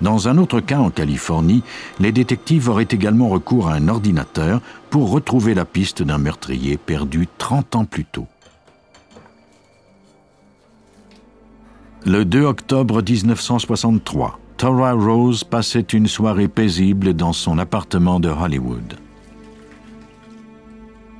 Dans 0.00 0.28
un 0.28 0.38
autre 0.38 0.60
cas 0.60 0.78
en 0.78 0.90
Californie, 0.90 1.64
les 1.98 2.12
détectives 2.12 2.68
auraient 2.68 2.86
également 2.88 3.28
recours 3.28 3.68
à 3.68 3.74
un 3.74 3.88
ordinateur 3.88 4.60
pour 4.90 5.10
retrouver 5.10 5.54
la 5.54 5.64
piste 5.64 6.04
d'un 6.04 6.18
meurtrier 6.18 6.76
perdu 6.76 7.26
30 7.38 7.74
ans 7.74 7.84
plus 7.84 8.04
tôt. 8.04 8.28
Le 12.06 12.26
2 12.26 12.44
octobre 12.44 13.00
1963, 13.00 14.38
Tora 14.58 14.92
Rose 14.92 15.42
passait 15.42 15.80
une 15.80 16.06
soirée 16.06 16.48
paisible 16.48 17.14
dans 17.14 17.32
son 17.32 17.58
appartement 17.58 18.20
de 18.20 18.28
Hollywood. 18.28 18.98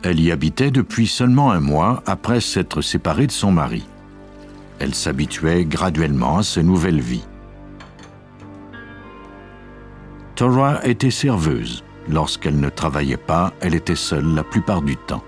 Elle 0.03 0.21
y 0.21 0.31
habitait 0.31 0.71
depuis 0.71 1.07
seulement 1.07 1.53
un 1.53 1.61
mois 1.61 2.03
après 2.05 2.43
s'être 2.43 2.83
séparée 2.83 3.26
de 3.26 3.33
son 3.33 3.50
mari. 3.50 3.87
Elle 4.79 4.95
s'habituait 4.95 5.64
graduellement 5.64 6.37
à 6.37 6.43
sa 6.43 6.62
nouvelle 6.62 7.00
vie. 7.00 7.25
Tora 10.35 10.85
était 10.85 11.11
serveuse. 11.11 11.83
Lorsqu'elle 12.11 12.61
ne 12.61 12.69
travaillait 12.69 13.17
pas, 13.17 13.55
elle 13.62 13.75
était 13.75 13.97
seule 13.97 14.35
la 14.35 14.45
plupart 14.45 14.83
du 14.83 14.99
temps. 14.99 15.25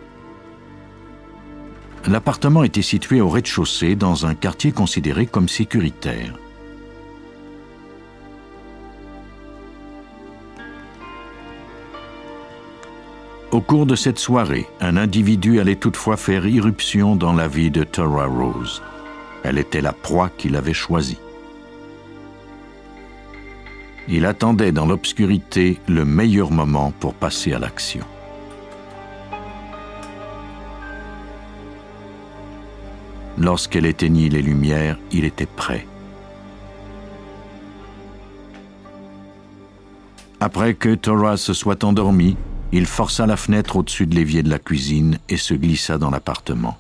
L'appartement 2.09 2.63
était 2.63 2.83
situé 2.83 3.21
au 3.21 3.29
rez-de-chaussée 3.29 3.97
dans 3.97 4.27
un 4.27 4.35
quartier 4.35 4.71
considéré 4.71 5.27
comme 5.27 5.49
sécuritaire. 5.49 6.35
Au 13.51 13.61
cours 13.61 13.87
de 13.87 13.97
cette 13.97 14.19
soirée, 14.19 14.67
un 14.81 14.97
individu 14.97 15.59
allait 15.59 15.77
toutefois 15.77 16.17
faire 16.17 16.47
irruption 16.47 17.17
dans 17.17 17.33
la 17.33 17.49
vie 17.49 17.71
de 17.71 17.83
Tora 17.83 18.27
Rose. 18.27 18.83
Elle 19.43 19.59
était 19.59 19.81
la 19.81 19.93
proie 19.93 20.31
qu'il 20.37 20.55
avait 20.57 20.75
choisie. 20.75 21.19
Il 24.09 24.27
attendait 24.27 24.73
dans 24.73 24.87
l'obscurité 24.87 25.81
le 25.89 26.05
meilleur 26.05 26.53
moment 26.53 26.93
pour 27.01 27.15
passer 27.15 27.53
à 27.53 27.59
l'action. 27.59 28.05
Lorsqu'elle 33.39 33.87
éteignit 33.87 34.31
les 34.31 34.43
lumières, 34.43 34.99
il 35.13 35.25
était 35.25 35.47
prêt. 35.47 35.87
Après 40.41 40.75
que 40.75 40.95
Tora 40.95 41.37
se 41.37 41.53
soit 41.53 41.85
endormie, 41.85 42.37
il 42.73 42.87
força 42.87 43.27
la 43.27 43.37
fenêtre 43.37 43.77
au-dessus 43.77 44.07
de 44.07 44.15
l'évier 44.15 44.43
de 44.43 44.51
la 44.51 44.59
cuisine 44.59 45.19
et 45.29 45.37
se 45.37 45.55
glissa 45.55 45.99
dans 45.99 46.11
l'appartement. 46.11 46.77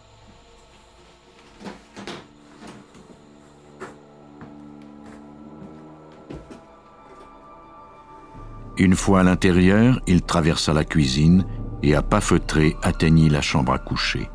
Une 8.78 8.94
fois 8.94 9.20
à 9.20 9.22
l'intérieur, 9.22 10.00
il 10.06 10.20
traversa 10.20 10.75
la 10.75 10.84
cuisine 10.84 11.46
et 11.82 11.94
à 11.94 12.02
pas 12.02 12.20
feutré 12.20 12.76
atteignit 12.82 13.30
la 13.30 13.40
chambre 13.40 13.72
à 13.72 13.78
coucher. 13.78 14.28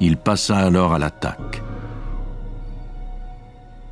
Il 0.00 0.16
passa 0.16 0.58
alors 0.58 0.92
à 0.92 0.98
l'attaque. 0.98 1.62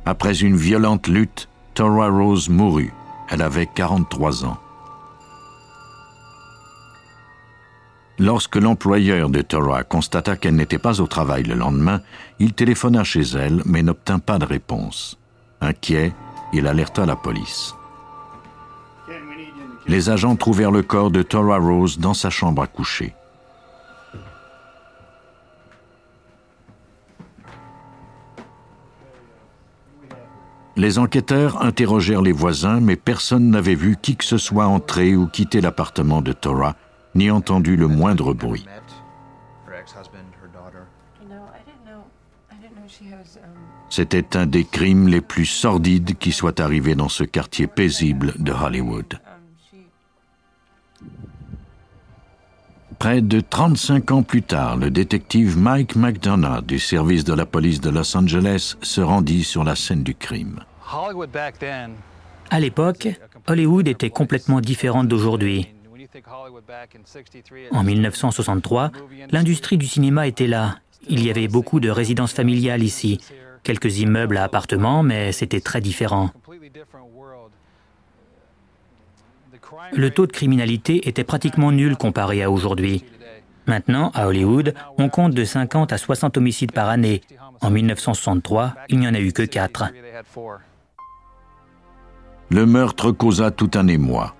Après 0.05 0.41
une 0.41 0.55
violente 0.55 1.07
lutte, 1.07 1.49
Tora 1.73 2.09
Rose 2.09 2.49
mourut. 2.49 2.93
Elle 3.29 3.41
avait 3.41 3.65
43 3.65 4.45
ans. 4.45 4.57
Lorsque 8.17 8.55
l'employeur 8.55 9.29
de 9.29 9.41
Tora 9.41 9.83
constata 9.83 10.37
qu'elle 10.37 10.55
n'était 10.55 10.77
pas 10.77 11.01
au 11.01 11.07
travail 11.07 11.43
le 11.43 11.55
lendemain, 11.55 12.01
il 12.39 12.53
téléphona 12.53 13.03
chez 13.03 13.23
elle 13.35 13.61
mais 13.65 13.83
n'obtint 13.83 14.19
pas 14.19 14.37
de 14.37 14.45
réponse. 14.45 15.17
Inquiet, 15.59 16.13
il 16.53 16.67
alerta 16.67 17.05
la 17.05 17.15
police. 17.15 17.73
Les 19.87 20.09
agents 20.09 20.35
trouvèrent 20.35 20.71
le 20.71 20.81
corps 20.81 21.11
de 21.11 21.23
Tora 21.23 21.57
Rose 21.57 21.99
dans 21.99 22.13
sa 22.13 22.29
chambre 22.29 22.61
à 22.61 22.67
coucher. 22.67 23.13
Les 30.77 30.99
enquêteurs 30.99 31.61
interrogèrent 31.61 32.21
les 32.21 32.33
voisins, 32.33 32.81
mais 32.81 32.97
personne 32.97 33.49
n'avait 33.49 33.75
vu 33.75 33.95
qui 34.01 34.17
que 34.17 34.25
ce 34.25 34.37
soit 34.37 34.67
entrer 34.67 35.15
ou 35.15 35.25
quitter 35.25 35.61
l'appartement 35.61 36.21
de 36.21 36.33
Tora, 36.33 36.75
ni 37.15 37.31
entendu 37.31 37.77
le 37.77 37.87
moindre 37.87 38.33
bruit. 38.33 38.65
C'était 43.89 44.35
un 44.35 44.45
des 44.45 44.65
crimes 44.65 45.07
les 45.07 45.21
plus 45.21 45.45
sordides 45.45 46.17
qui 46.17 46.33
soit 46.33 46.59
arrivé 46.59 46.95
dans 46.95 47.09
ce 47.09 47.23
quartier 47.23 47.67
paisible 47.67 48.33
de 48.37 48.51
Hollywood. 48.51 49.19
Près 53.05 53.21
de 53.21 53.39
35 53.39 54.09
ans 54.09 54.23
plus 54.23 54.41
tard, 54.41 54.77
le 54.77 54.89
détective 54.89 55.59
Mike 55.59 55.95
McDonough 55.95 56.65
du 56.65 56.79
service 56.79 57.23
de 57.23 57.35
la 57.35 57.45
police 57.45 57.79
de 57.79 57.91
Los 57.91 58.17
Angeles 58.17 58.77
se 58.81 58.99
rendit 58.99 59.43
sur 59.43 59.63
la 59.63 59.75
scène 59.75 60.01
du 60.01 60.15
crime. 60.15 60.61
À 62.49 62.59
l'époque, 62.59 63.07
Hollywood 63.45 63.87
était 63.87 64.09
complètement 64.09 64.59
différente 64.59 65.07
d'aujourd'hui. 65.07 65.67
En 67.69 67.83
1963, 67.83 68.91
l'industrie 69.29 69.77
du 69.77 69.85
cinéma 69.85 70.25
était 70.25 70.47
là. 70.47 70.79
Il 71.07 71.23
y 71.23 71.29
avait 71.29 71.47
beaucoup 71.47 71.79
de 71.79 71.91
résidences 71.91 72.33
familiales 72.33 72.81
ici, 72.81 73.19
quelques 73.61 73.99
immeubles 73.99 74.37
à 74.37 74.45
appartements, 74.45 75.03
mais 75.03 75.31
c'était 75.31 75.61
très 75.61 75.79
différent. 75.79 76.31
Le 79.93 80.09
taux 80.09 80.27
de 80.27 80.31
criminalité 80.31 81.07
était 81.07 81.23
pratiquement 81.23 81.71
nul 81.71 81.95
comparé 81.95 82.43
à 82.43 82.51
aujourd'hui. 82.51 83.03
Maintenant, 83.67 84.11
à 84.13 84.27
Hollywood, 84.27 84.73
on 84.97 85.09
compte 85.09 85.33
de 85.33 85.43
50 85.43 85.91
à 85.91 85.97
60 85.97 86.37
homicides 86.37 86.71
par 86.71 86.89
année. 86.89 87.21
En 87.61 87.71
1963, 87.71 88.75
il 88.89 88.99
n'y 88.99 89.07
en 89.07 89.13
a 89.13 89.19
eu 89.19 89.31
que 89.31 89.41
4. 89.41 89.85
Le 92.51 92.65
meurtre 92.65 93.11
causa 93.11 93.49
tout 93.49 93.71
un 93.73 93.87
émoi. 93.87 94.35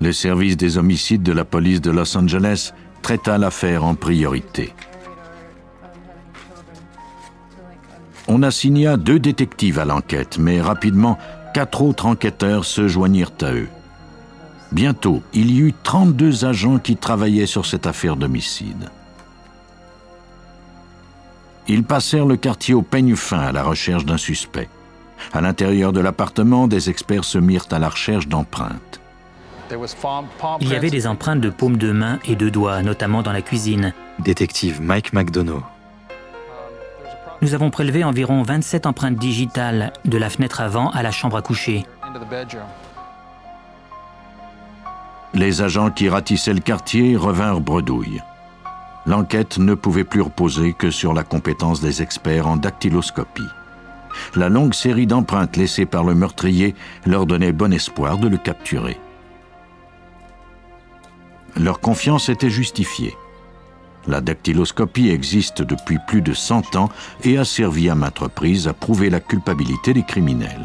Le 0.00 0.12
service 0.12 0.56
des 0.56 0.76
homicides 0.76 1.22
de 1.22 1.32
la 1.32 1.44
police 1.44 1.80
de 1.80 1.90
Los 1.90 2.16
Angeles 2.16 2.72
traita 3.02 3.38
l'affaire 3.38 3.84
en 3.84 3.94
priorité. 3.94 4.74
On 8.28 8.42
assigna 8.42 8.96
deux 8.96 9.20
détectives 9.20 9.78
à 9.78 9.84
l'enquête, 9.84 10.36
mais 10.38 10.60
rapidement, 10.60 11.16
quatre 11.54 11.82
autres 11.82 12.06
enquêteurs 12.06 12.64
se 12.64 12.88
joignirent 12.88 13.32
à 13.40 13.52
eux. 13.52 13.68
Bientôt, 14.72 15.22
il 15.32 15.50
y 15.50 15.60
eut 15.60 15.74
32 15.82 16.44
agents 16.44 16.78
qui 16.78 16.96
travaillaient 16.96 17.46
sur 17.46 17.66
cette 17.66 17.86
affaire 17.86 18.16
d'homicide. 18.16 18.90
Ils 21.68 21.84
passèrent 21.84 22.26
le 22.26 22.36
quartier 22.36 22.74
au 22.74 22.82
peigne 22.82 23.16
fin 23.16 23.40
à 23.40 23.52
la 23.52 23.62
recherche 23.62 24.04
d'un 24.04 24.16
suspect. 24.16 24.68
À 25.32 25.40
l'intérieur 25.40 25.92
de 25.92 26.00
l'appartement, 26.00 26.68
des 26.68 26.90
experts 26.90 27.24
se 27.24 27.38
mirent 27.38 27.66
à 27.70 27.78
la 27.78 27.88
recherche 27.88 28.28
d'empreintes. 28.28 29.00
Il 30.60 30.68
y 30.68 30.76
avait 30.76 30.90
des 30.90 31.08
empreintes 31.08 31.40
de 31.40 31.50
paumes 31.50 31.76
de 31.76 31.90
main 31.90 32.20
et 32.24 32.36
de 32.36 32.48
doigts, 32.48 32.82
notamment 32.82 33.22
dans 33.22 33.32
la 33.32 33.42
cuisine. 33.42 33.92
Détective 34.20 34.80
Mike 34.80 35.12
McDonough. 35.12 35.64
Nous 37.42 37.54
avons 37.54 37.70
prélevé 37.70 38.04
environ 38.04 38.42
27 38.42 38.86
empreintes 38.86 39.16
digitales 39.16 39.92
de 40.04 40.18
la 40.18 40.30
fenêtre 40.30 40.60
avant 40.60 40.90
à 40.90 41.02
la 41.02 41.10
chambre 41.10 41.36
à 41.36 41.42
coucher. 41.42 41.84
Les 45.36 45.60
agents 45.60 45.90
qui 45.90 46.08
ratissaient 46.08 46.54
le 46.54 46.60
quartier 46.60 47.14
revinrent 47.14 47.60
bredouille. 47.60 48.22
L'enquête 49.04 49.58
ne 49.58 49.74
pouvait 49.74 50.02
plus 50.02 50.22
reposer 50.22 50.72
que 50.72 50.90
sur 50.90 51.12
la 51.12 51.24
compétence 51.24 51.82
des 51.82 52.00
experts 52.00 52.46
en 52.46 52.56
dactyloscopie. 52.56 53.42
La 54.34 54.48
longue 54.48 54.72
série 54.72 55.06
d'empreintes 55.06 55.58
laissées 55.58 55.84
par 55.84 56.04
le 56.04 56.14
meurtrier 56.14 56.74
leur 57.04 57.26
donnait 57.26 57.52
bon 57.52 57.70
espoir 57.70 58.16
de 58.16 58.28
le 58.28 58.38
capturer. 58.38 58.98
Leur 61.54 61.80
confiance 61.80 62.30
était 62.30 62.48
justifiée. 62.48 63.14
La 64.06 64.22
dactyloscopie 64.22 65.10
existe 65.10 65.60
depuis 65.60 65.98
plus 66.06 66.22
de 66.22 66.32
100 66.32 66.76
ans 66.76 66.88
et 67.24 67.36
a 67.36 67.44
servi 67.44 67.90
à 67.90 67.94
maintes 67.94 68.20
reprises 68.20 68.68
à 68.68 68.72
prouver 68.72 69.10
la 69.10 69.20
culpabilité 69.20 69.92
des 69.92 70.02
criminels. 70.02 70.64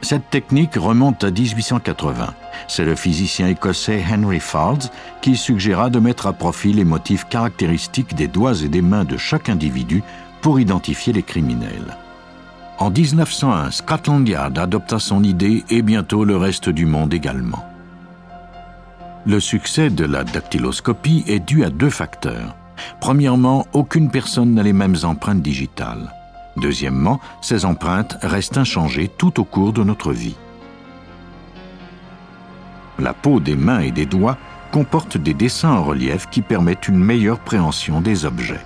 Cette 0.00 0.30
technique 0.30 0.74
remonte 0.76 1.24
à 1.24 1.30
1880. 1.30 2.34
C'est 2.68 2.84
le 2.84 2.94
physicien 2.94 3.48
écossais 3.48 4.02
Henry 4.10 4.40
Fards 4.40 4.90
qui 5.20 5.36
suggéra 5.36 5.90
de 5.90 5.98
mettre 5.98 6.26
à 6.26 6.32
profit 6.32 6.72
les 6.72 6.84
motifs 6.84 7.24
caractéristiques 7.28 8.14
des 8.14 8.28
doigts 8.28 8.62
et 8.62 8.68
des 8.68 8.82
mains 8.82 9.04
de 9.04 9.16
chaque 9.16 9.48
individu 9.48 10.02
pour 10.40 10.60
identifier 10.60 11.12
les 11.12 11.22
criminels. 11.22 11.96
En 12.78 12.90
1901, 12.90 13.72
Scotland 13.72 14.28
Yard 14.28 14.56
adopta 14.56 15.00
son 15.00 15.24
idée 15.24 15.64
et 15.68 15.82
bientôt 15.82 16.24
le 16.24 16.36
reste 16.36 16.68
du 16.68 16.86
monde 16.86 17.12
également. 17.12 17.64
Le 19.26 19.40
succès 19.40 19.90
de 19.90 20.04
la 20.04 20.22
dactyloscopie 20.22 21.24
est 21.26 21.40
dû 21.40 21.64
à 21.64 21.70
deux 21.70 21.90
facteurs. 21.90 22.54
Premièrement, 23.00 23.66
aucune 23.72 24.10
personne 24.10 24.54
n'a 24.54 24.62
les 24.62 24.72
mêmes 24.72 24.96
empreintes 25.02 25.42
digitales. 25.42 26.14
Deuxièmement, 26.60 27.20
ces 27.40 27.64
empreintes 27.64 28.16
restent 28.22 28.58
inchangées 28.58 29.08
tout 29.08 29.40
au 29.40 29.44
cours 29.44 29.72
de 29.72 29.84
notre 29.84 30.12
vie. 30.12 30.36
La 32.98 33.14
peau 33.14 33.38
des 33.38 33.54
mains 33.54 33.80
et 33.80 33.92
des 33.92 34.06
doigts 34.06 34.36
comporte 34.72 35.16
des 35.16 35.34
dessins 35.34 35.70
en 35.70 35.84
relief 35.84 36.28
qui 36.30 36.42
permettent 36.42 36.88
une 36.88 36.98
meilleure 36.98 37.38
préhension 37.38 38.00
des 38.00 38.24
objets. 38.24 38.60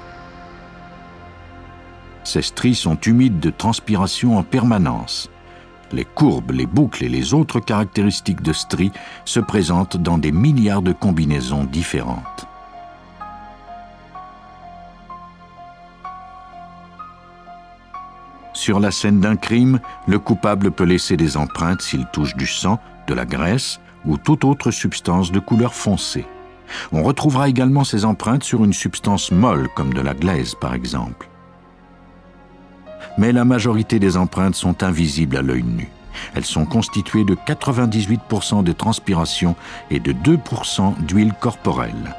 Ces 2.24 2.42
stries 2.42 2.74
sont 2.74 2.96
humides 2.96 3.40
de 3.40 3.50
transpiration 3.50 4.38
en 4.38 4.42
permanence. 4.42 5.28
Les 5.92 6.04
courbes, 6.06 6.52
les 6.52 6.66
boucles 6.66 7.04
et 7.04 7.08
les 7.08 7.34
autres 7.34 7.60
caractéristiques 7.60 8.42
de 8.42 8.54
stries 8.54 8.92
se 9.26 9.40
présentent 9.40 9.98
dans 9.98 10.16
des 10.16 10.32
milliards 10.32 10.82
de 10.82 10.92
combinaisons 10.92 11.64
différentes. 11.64 12.46
Sur 18.62 18.78
la 18.78 18.92
scène 18.92 19.18
d'un 19.18 19.34
crime, 19.34 19.80
le 20.06 20.20
coupable 20.20 20.70
peut 20.70 20.84
laisser 20.84 21.16
des 21.16 21.36
empreintes 21.36 21.82
s'il 21.82 22.06
touche 22.12 22.36
du 22.36 22.46
sang, 22.46 22.78
de 23.08 23.12
la 23.12 23.24
graisse 23.24 23.80
ou 24.04 24.18
toute 24.18 24.44
autre 24.44 24.70
substance 24.70 25.32
de 25.32 25.40
couleur 25.40 25.74
foncée. 25.74 26.24
On 26.92 27.02
retrouvera 27.02 27.48
également 27.48 27.82
ces 27.82 28.04
empreintes 28.04 28.44
sur 28.44 28.62
une 28.62 28.72
substance 28.72 29.32
molle 29.32 29.68
comme 29.74 29.92
de 29.92 30.00
la 30.00 30.14
glaise 30.14 30.54
par 30.54 30.74
exemple. 30.74 31.28
Mais 33.18 33.32
la 33.32 33.44
majorité 33.44 33.98
des 33.98 34.16
empreintes 34.16 34.54
sont 34.54 34.84
invisibles 34.84 35.38
à 35.38 35.42
l'œil 35.42 35.64
nu. 35.64 35.90
Elles 36.36 36.44
sont 36.44 36.64
constituées 36.64 37.24
de 37.24 37.34
98% 37.34 38.62
de 38.62 38.72
transpiration 38.72 39.56
et 39.90 39.98
de 39.98 40.12
2% 40.12 41.04
d'huile 41.04 41.34
corporelle. 41.40 42.14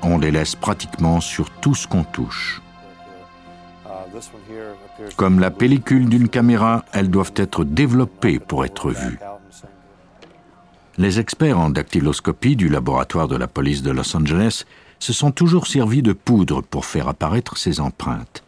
On 0.00 0.16
les 0.16 0.30
laisse 0.30 0.54
pratiquement 0.54 1.20
sur 1.20 1.50
tout 1.50 1.74
ce 1.74 1.86
qu'on 1.86 2.04
touche. 2.04 2.62
Comme 5.16 5.40
la 5.40 5.50
pellicule 5.50 6.08
d'une 6.08 6.28
caméra, 6.28 6.84
elles 6.92 7.10
doivent 7.10 7.34
être 7.36 7.64
développées 7.64 8.38
pour 8.38 8.64
être 8.64 8.90
vues. 8.90 9.18
Les 10.96 11.20
experts 11.20 11.58
en 11.58 11.70
dactyloscopie 11.70 12.56
du 12.56 12.68
laboratoire 12.68 13.28
de 13.28 13.36
la 13.36 13.46
police 13.46 13.82
de 13.82 13.92
Los 13.92 14.16
Angeles 14.16 14.64
se 14.98 15.12
sont 15.12 15.30
toujours 15.30 15.68
servis 15.68 16.02
de 16.02 16.12
poudre 16.12 16.60
pour 16.60 16.84
faire 16.84 17.08
apparaître 17.08 17.56
ces 17.56 17.80
empreintes. 17.80 18.42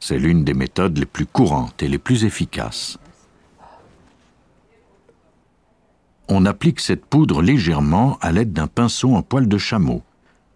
C'est 0.00 0.18
l'une 0.18 0.42
des 0.42 0.54
méthodes 0.54 0.98
les 0.98 1.06
plus 1.06 1.26
courantes 1.26 1.80
et 1.82 1.88
les 1.88 1.98
plus 1.98 2.24
efficaces. 2.24 2.98
On 6.26 6.44
applique 6.44 6.80
cette 6.80 7.04
poudre 7.06 7.40
légèrement 7.40 8.18
à 8.20 8.32
l'aide 8.32 8.52
d'un 8.52 8.66
pinceau 8.66 9.14
en 9.14 9.22
poil 9.22 9.46
de 9.46 9.58
chameau. 9.58 10.02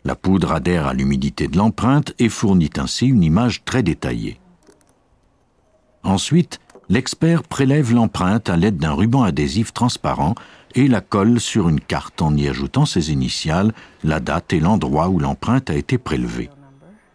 La 0.05 0.17
poudre 0.17 0.53
adhère 0.53 0.87
à 0.87 0.95
l'humidité 0.95 1.47
de 1.47 1.57
l'empreinte 1.59 2.13
et 2.19 2.29
fournit 2.29 2.71
ainsi 2.77 3.07
une 3.07 3.23
image 3.23 3.65
très 3.65 3.85
détaillée. 3.85 4.41
Ensuite, 6.07 6.61
l'expert 6.89 7.43
prélève 7.43 7.93
l'empreinte 7.93 8.49
à 8.49 8.57
l'aide 8.57 8.77
d'un 8.77 8.93
ruban 8.93 9.25
adhésif 9.25 9.75
transparent 9.75 10.37
et 10.77 10.87
la 10.87 11.01
colle 11.01 11.41
sur 11.41 11.69
une 11.69 11.81
carte 11.81 12.23
en 12.23 12.37
y 12.37 12.47
ajoutant 12.49 12.87
ses 12.87 13.11
initiales, 13.11 13.73
la 14.05 14.21
date 14.21 14.53
et 14.53 14.61
l'endroit 14.61 15.09
où 15.09 15.19
l'empreinte 15.19 15.69
a 15.69 15.75
été 15.75 15.99
prélevée. 15.99 16.49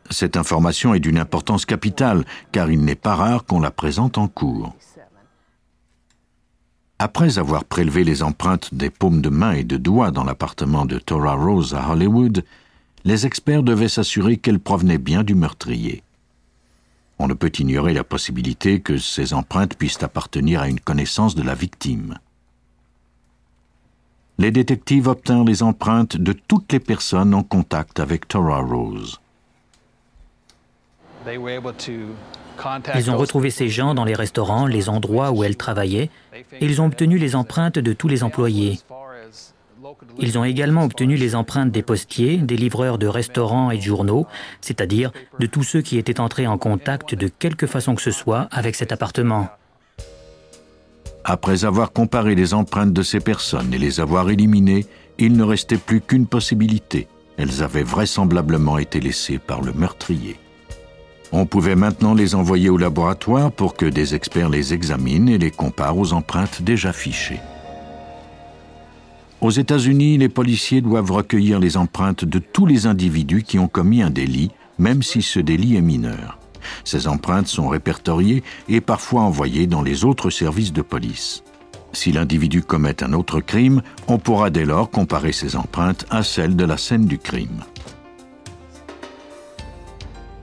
Cette 0.10 0.36
information 0.36 0.94
est 0.94 1.00
d'une 1.00 1.20
importance 1.20 1.66
capitale 1.66 2.26
car 2.52 2.70
il 2.70 2.82
n'est 2.84 2.96
pas 2.96 3.16
rare 3.16 3.46
qu'on 3.46 3.62
la 3.62 3.72
présente 3.72 4.18
en 4.18 4.28
cours. 4.28 4.76
Après 7.00 7.40
avoir 7.40 7.64
prélevé 7.64 8.04
les 8.04 8.24
empreintes 8.24 8.74
des 8.74 8.90
paumes 8.90 9.22
de 9.22 9.30
main 9.30 9.54
et 9.54 9.64
de 9.64 9.78
doigts 9.78 10.12
dans 10.12 10.26
l'appartement 10.26 10.86
de 10.86 11.00
Tora 11.00 11.36
Rose 11.36 11.76
à 11.76 11.90
Hollywood, 11.90 12.44
les 13.06 13.26
experts 13.26 13.64
devaient 13.64 13.88
s'assurer 13.88 14.36
qu'elles 14.36 14.60
provenaient 14.60 14.98
bien 14.98 15.24
du 15.24 15.34
meurtrier. 15.34 16.04
On 17.24 17.28
ne 17.28 17.36
peut 17.36 17.52
ignorer 17.60 17.94
la 17.94 18.04
possibilité 18.04 18.80
que 18.80 18.98
ces 18.98 19.36
empreintes 19.36 19.76
puissent 19.76 20.02
appartenir 20.02 20.60
à 20.60 20.68
une 20.68 20.80
connaissance 20.80 21.36
de 21.36 21.44
la 21.44 21.54
victime. 21.54 22.18
Les 24.40 24.50
détectives 24.50 25.08
obtinrent 25.08 25.46
les 25.46 25.62
empreintes 25.62 26.18
de 26.18 26.34
toutes 26.34 26.74
les 26.74 26.80
personnes 26.80 27.36
en 27.36 27.44
contact 27.44 28.00
avec 28.00 28.28
Tora 28.28 28.62
Rose. 28.62 29.22
Ils 32.96 33.12
ont 33.12 33.18
retrouvé 33.18 33.52
ces 33.52 33.70
gens 33.70 33.94
dans 33.94 34.06
les 34.06 34.16
restaurants, 34.16 34.66
les 34.66 34.90
endroits 34.90 35.30
où 35.30 35.44
elles 35.44 35.58
travaillaient, 35.58 36.10
et 36.34 36.66
ils 36.66 36.82
ont 36.82 36.88
obtenu 36.88 37.20
les 37.20 37.36
empreintes 37.36 37.78
de 37.78 37.94
tous 37.94 38.08
les 38.08 38.24
employés. 38.24 38.80
Ils 40.20 40.38
ont 40.38 40.44
également 40.44 40.84
obtenu 40.84 41.16
les 41.16 41.36
empreintes 41.36 41.72
des 41.72 41.82
postiers, 41.82 42.38
des 42.38 42.58
livreurs 42.58 42.98
de 42.98 43.08
restaurants 43.08 43.72
et 43.72 43.78
de 43.78 43.84
journaux, 43.84 44.28
c'est-à-dire 44.62 45.12
de 45.40 45.46
tous 45.46 45.64
ceux 45.64 45.82
qui 45.82 45.98
étaient 45.98 46.20
entrés 46.20 46.48
en 46.48 46.58
contact 46.58 47.16
de 47.16 47.28
quelque 47.28 47.68
façon 47.68 47.96
que 47.96 48.02
ce 48.02 48.12
soit 48.12 48.48
avec 48.52 48.76
cet 48.76 48.92
appartement. 48.92 49.50
Après 51.24 51.66
avoir 51.66 51.92
comparé 51.92 52.36
les 52.36 52.54
empreintes 52.54 52.94
de 52.94 53.04
ces 53.04 53.20
personnes 53.20 53.74
et 53.74 53.78
les 53.78 54.00
avoir 54.00 54.30
éliminées, 54.30 54.86
il 55.20 55.34
ne 55.34 55.44
restait 55.44 55.78
plus 55.78 56.02
qu'une 56.02 56.26
possibilité. 56.26 57.08
Elles 57.38 57.62
avaient 57.62 57.84
vraisemblablement 57.84 58.78
été 58.80 59.00
laissées 59.00 59.38
par 59.38 59.62
le 59.62 59.72
meurtrier. 59.74 60.40
On 61.32 61.46
pouvait 61.46 61.76
maintenant 61.76 62.14
les 62.14 62.36
envoyer 62.36 62.70
au 62.70 62.78
laboratoire 62.78 63.52
pour 63.52 63.76
que 63.76 63.86
des 63.86 64.16
experts 64.16 64.50
les 64.50 64.74
examinent 64.74 65.30
et 65.30 65.38
les 65.38 65.52
comparent 65.52 65.98
aux 65.98 66.12
empreintes 66.14 66.62
déjà 66.62 66.92
fichées. 66.92 67.40
Aux 69.42 69.50
États-Unis, 69.50 70.20
les 70.20 70.30
policiers 70.30 70.82
doivent 70.82 71.12
recueillir 71.12 71.60
les 71.60 71.76
empreintes 71.76 72.26
de 72.26 72.38
tous 72.38 72.68
les 72.68 72.86
individus 72.86 73.42
qui 73.42 73.58
ont 73.58 73.68
commis 73.68 74.04
un 74.04 74.12
délit, 74.12 74.52
même 74.78 75.02
si 75.02 75.24
ce 75.24 75.40
délit 75.40 75.76
est 75.76 75.82
mineur. 75.82 76.38
Ces 76.84 77.08
empreintes 77.08 77.48
sont 77.48 77.68
répertoriées 77.68 78.44
et 78.70 78.82
parfois 78.82 79.24
envoyées 79.24 79.66
dans 79.66 79.82
les 79.82 80.06
autres 80.06 80.30
services 80.30 80.74
de 80.74 80.84
police. 80.84 81.44
Si 81.92 82.12
l'individu 82.12 82.62
commet 82.62 83.04
un 83.04 83.14
autre 83.14 83.40
crime, 83.40 83.82
on 84.08 84.20
pourra 84.20 84.52
dès 84.52 84.64
lors 84.64 84.92
comparer 84.92 85.32
ces 85.32 85.56
empreintes 85.56 86.06
à 86.12 86.22
celles 86.22 86.56
de 86.56 86.64
la 86.64 86.78
scène 86.78 87.06
du 87.06 87.18
crime. 87.18 87.64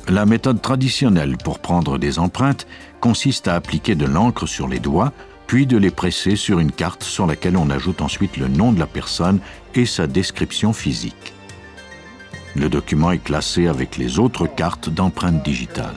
La 0.08 0.26
méthode 0.26 0.61
traditionnelle 0.61 1.37
pour 1.37 1.61
prendre 1.61 1.98
des 1.98 2.18
empreintes 2.18 2.66
consiste 3.00 3.46
à 3.46 3.54
appliquer 3.54 3.94
de 3.94 4.06
l'encre 4.06 4.46
sur 4.46 4.66
les 4.66 4.80
doigts 4.80 5.12
puis 5.48 5.66
de 5.66 5.78
les 5.78 5.90
presser 5.90 6.37
sur 6.37 6.61
une 6.61 6.70
carte 6.70 7.02
sur 7.02 7.26
laquelle 7.26 7.56
on 7.56 7.70
ajoute 7.70 8.02
ensuite 8.02 8.37
le 8.37 8.46
nom 8.48 8.70
de 8.70 8.78
la 8.78 8.87
personne 8.87 9.40
et 9.74 9.87
sa 9.87 10.06
description 10.06 10.72
physique. 10.72 11.32
Le 12.54 12.68
document 12.68 13.11
est 13.12 13.24
classé 13.24 13.66
avec 13.66 13.96
les 13.96 14.18
autres 14.18 14.46
cartes 14.46 14.90
d'empreintes 14.90 15.42
digitales. 15.42 15.96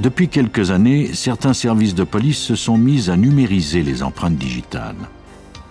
Depuis 0.00 0.28
quelques 0.28 0.70
années, 0.70 1.12
certains 1.12 1.52
services 1.52 1.94
de 1.94 2.04
police 2.04 2.38
se 2.38 2.56
sont 2.56 2.78
mis 2.78 3.10
à 3.10 3.18
numériser 3.18 3.82
les 3.82 4.02
empreintes 4.02 4.38
digitales. 4.38 4.96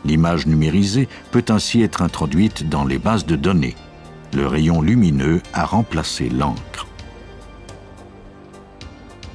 L'image 0.06 0.46
numérisée 0.46 1.10
peut 1.32 1.46
ainsi 1.50 1.82
être 1.82 2.04
introduite 2.04 2.70
dans 2.70 2.86
les 2.86 3.00
bases 3.00 3.26
de 3.26 3.36
données. 3.36 3.76
Le 4.34 4.46
rayon 4.46 4.84
lumineux 4.84 5.42
a 5.54 5.66
remplacé 5.66 6.30
l'encre. 6.30 6.69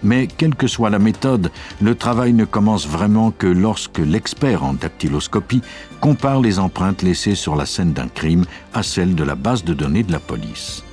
Mais 0.04 0.26
quelle 0.26 0.54
que 0.54 0.66
soit 0.66 0.90
la 0.90 0.98
méthode, 0.98 1.50
le 1.80 1.94
travail 1.94 2.34
ne 2.34 2.44
commence 2.44 2.86
vraiment 2.86 3.30
que 3.30 3.46
lorsque 3.46 3.98
l'expert 3.98 4.62
en 4.62 4.74
dactyloscopie 4.74 5.62
compare 6.00 6.40
les 6.40 6.58
empreintes 6.58 7.02
laissées 7.02 7.34
sur 7.34 7.56
la 7.56 7.64
scène 7.64 7.94
d'un 7.94 8.08
crime 8.08 8.44
à 8.74 8.82
celles 8.82 9.14
de 9.14 9.24
la 9.24 9.34
base 9.34 9.64
de 9.64 9.72
données 9.72 10.02
de 10.02 10.12
la 10.12 10.20
police. 10.20 10.84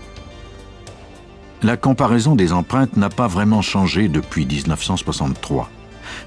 La 1.61 1.77
comparaison 1.77 2.35
des 2.35 2.53
empreintes 2.53 2.97
n'a 2.97 3.09
pas 3.09 3.27
vraiment 3.27 3.61
changé 3.61 4.07
depuis 4.07 4.45
1963. 4.45 5.69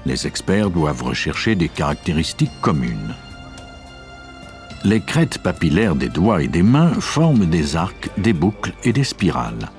Les 0.05 0.27
experts 0.27 0.69
doivent 0.69 1.03
rechercher 1.03 1.55
des 1.55 1.67
caractéristiques 1.67 2.61
communes. 2.61 3.15
Les 4.83 5.01
crêtes 5.01 5.39
papillaires 5.39 5.95
des 5.95 6.09
doigts 6.09 6.43
et 6.43 6.47
des 6.47 6.61
mains 6.61 6.93
forment 6.99 7.47
des 7.47 7.75
arcs, 7.75 8.11
des 8.17 8.33
boucles 8.33 8.73
et 8.83 8.93
des 8.93 9.03
spirales. 9.03 9.71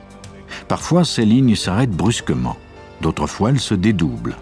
Parfois, 0.67 1.05
ces 1.05 1.25
lignes 1.25 1.55
s'arrêtent 1.55 1.91
brusquement, 1.91 2.57
d'autres 3.01 3.27
fois 3.27 3.51
elles 3.51 3.61
se 3.61 3.75
dédoublent. 3.75 4.37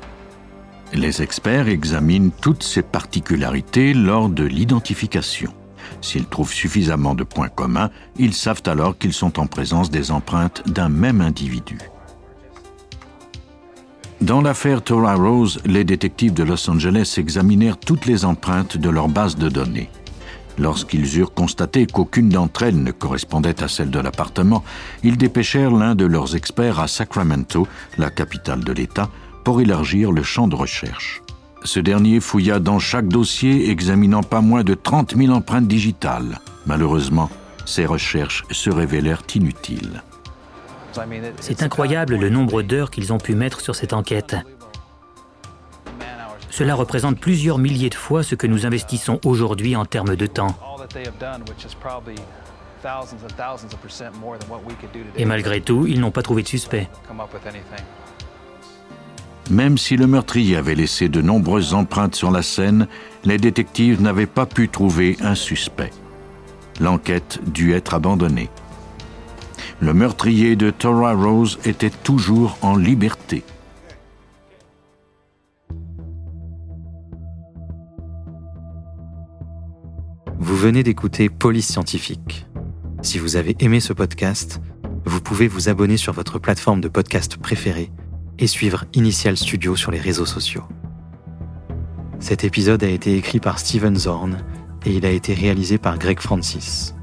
Les 0.93 1.23
experts 1.23 1.69
examinent 1.69 2.31
toutes 2.41 2.63
ces 2.63 2.83
particularités 2.83 3.95
lors 3.95 4.29
de 4.29 4.45
l'identification. 4.45 5.53
S'ils 6.01 6.27
trouvent 6.27 6.53
suffisamment 6.53 7.15
de 7.15 7.25
points 7.25 7.49
communs, 7.49 7.91
ils 8.17 8.35
savent 8.35 8.63
alors 8.67 8.97
qu'ils 8.97 9.13
sont 9.13 9.41
en 9.41 9.47
présence 9.47 9.91
des 9.91 10.11
empreintes 10.11 10.63
d'un 10.69 10.89
même 10.89 11.21
individu. 11.21 11.79
Dans 14.21 14.41
l'affaire 14.41 14.83
Tora 14.83 15.17
Rose, 15.17 15.61
les 15.67 15.85
détectives 15.85 16.33
de 16.33 16.45
Los 16.45 16.71
Angeles 16.71 17.17
examinèrent 17.19 17.79
toutes 17.79 18.07
les 18.07 18.25
empreintes 18.25 18.77
de 18.77 18.89
leur 18.89 19.09
base 19.09 19.37
de 19.37 19.49
données. 19.49 19.91
Lorsqu'ils 20.59 21.19
eurent 21.19 21.35
constaté 21.35 21.87
qu'aucune 21.87 22.29
d'entre 22.29 22.63
elles 22.63 22.83
ne 22.83 22.93
correspondait 22.93 23.63
à 23.63 23.69
celle 23.69 23.91
de 23.91 23.99
l'appartement, 23.99 24.63
ils 25.03 25.17
dépêchèrent 25.17 25.73
l'un 25.73 25.95
de 25.95 26.05
leurs 26.05 26.37
experts 26.37 26.81
à 26.81 26.89
Sacramento, 26.89 27.67
la 27.99 28.11
capitale 28.11 28.63
de 28.63 28.73
l'État, 28.73 29.11
pour 29.45 29.61
élargir 29.61 30.13
le 30.13 30.23
champ 30.23 30.49
de 30.49 30.55
recherche. 30.55 31.23
Ce 31.65 31.81
dernier 31.81 32.21
fouilla 32.21 32.61
dans 32.61 32.79
chaque 32.79 33.09
dossier, 33.09 33.71
examinant 33.71 34.23
pas 34.23 34.41
moins 34.41 34.63
de 34.65 34.75
30 34.75 35.17
000 35.17 35.33
empreintes 35.33 35.67
digitales. 35.67 36.41
Malheureusement, 36.67 37.31
ces 37.65 37.87
recherches 37.87 38.45
se 38.51 38.71
révélèrent 38.71 39.23
inutiles. 39.35 40.03
C'est 41.41 41.63
incroyable 41.63 42.17
le 42.17 42.29
nombre 42.29 42.63
d'heures 42.63 42.91
qu'ils 42.91 43.13
ont 43.13 43.19
pu 43.19 43.35
mettre 43.35 43.61
sur 43.61 43.75
cette 43.75 43.93
enquête. 43.93 44.37
Cela 46.55 46.77
représente 46.77 47.19
plusieurs 47.19 47.59
milliers 47.59 47.91
de 47.91 47.97
fois 47.97 48.23
ce 48.23 48.37
que 48.37 48.47
nous 48.47 48.65
investissons 48.65 49.19
aujourd'hui 49.25 49.75
en 49.75 49.85
termes 49.85 50.15
de 50.15 50.27
temps. 50.27 50.57
Et 55.17 55.25
malgré 55.25 55.61
tout, 55.61 55.89
ils 55.89 55.99
n'ont 55.99 56.13
pas 56.13 56.23
trouvé 56.23 56.45
de 56.45 56.47
suspect. 56.47 56.89
Même 59.51 59.79
si 59.79 59.97
le 59.97 60.07
meurtrier 60.07 60.57
avait 60.57 60.77
laissé 60.77 61.09
de 61.09 61.21
nombreuses 61.21 61.75
empreintes 61.75 62.15
sur 62.15 62.31
la 62.31 62.43
scène, 62.43 62.87
les 63.25 63.39
détectives 63.39 64.01
n'avaient 64.01 64.27
pas 64.27 64.47
pu 64.47 64.69
trouver 64.69 65.17
un 65.23 65.35
suspect. 65.35 65.91
L'enquête 66.79 67.41
dut 67.49 67.73
être 67.73 67.95
abandonnée. 67.95 68.49
Le 69.81 69.93
meurtrier 69.93 70.55
de 70.55 70.71
Tora 70.71 71.15
Rose 71.15 71.59
était 71.65 71.91
toujours 71.91 72.57
en 72.63 72.77
liberté. 72.77 73.43
Venez 80.65 80.83
d'écouter 80.83 81.29
Police 81.29 81.67
Scientifique. 81.67 82.47
Si 83.03 83.19
vous 83.19 83.37
avez 83.37 83.55
aimé 83.61 83.81
ce 83.81 83.93
podcast, 83.93 84.63
vous 85.05 85.21
pouvez 85.21 85.47
vous 85.47 85.69
abonner 85.69 85.99
sur 85.99 86.15
votre 86.15 86.39
plateforme 86.39 86.81
de 86.81 86.89
podcast 86.89 87.37
préférée 87.37 87.91
et 88.39 88.47
suivre 88.47 88.87
Initial 88.95 89.37
Studio 89.37 89.77
sur 89.77 89.91
les 89.91 90.01
réseaux 90.01 90.25
sociaux. 90.25 90.63
Cet 92.19 92.45
épisode 92.45 92.83
a 92.83 92.89
été 92.89 93.15
écrit 93.15 93.41
par 93.41 93.59
Steven 93.59 93.95
Zorn 93.95 94.39
et 94.87 94.95
il 94.95 95.05
a 95.05 95.11
été 95.11 95.35
réalisé 95.35 95.77
par 95.77 95.99
Greg 95.99 96.19
Francis. 96.19 96.95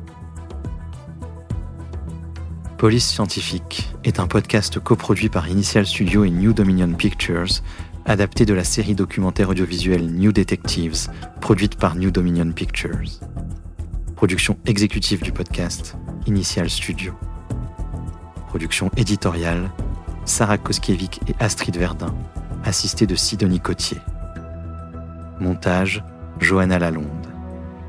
Police 2.79 3.05
Scientifique 3.05 3.93
est 4.03 4.19
un 4.19 4.25
podcast 4.25 4.79
coproduit 4.79 5.29
par 5.29 5.47
Initial 5.47 5.85
Studio 5.85 6.23
et 6.23 6.31
New 6.31 6.53
Dominion 6.53 6.91
Pictures, 6.93 7.61
adapté 8.07 8.47
de 8.47 8.55
la 8.55 8.63
série 8.63 8.95
documentaire 8.95 9.49
audiovisuelle 9.49 10.07
New 10.07 10.31
Detectives, 10.31 11.09
produite 11.41 11.75
par 11.75 11.95
New 11.95 12.09
Dominion 12.09 12.51
Pictures. 12.53 13.19
Production 14.21 14.55
exécutive 14.67 15.23
du 15.23 15.31
podcast, 15.31 15.97
Initial 16.27 16.69
Studio. 16.69 17.15
Production 18.49 18.91
éditoriale, 18.95 19.71
Sarah 20.25 20.59
Koskiewicz 20.59 21.17
et 21.27 21.33
Astrid 21.39 21.75
Verdun, 21.75 22.13
assistée 22.63 23.07
de 23.07 23.15
Sidonie 23.15 23.59
Cotier. 23.59 23.97
Montage, 25.39 26.03
Johanna 26.37 26.77
Lalonde, 26.77 27.33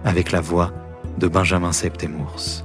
avec 0.07 0.33
la 0.33 0.41
voix 0.41 0.73
de 1.19 1.29
Benjamin 1.29 1.71
Septemours. 1.71 2.65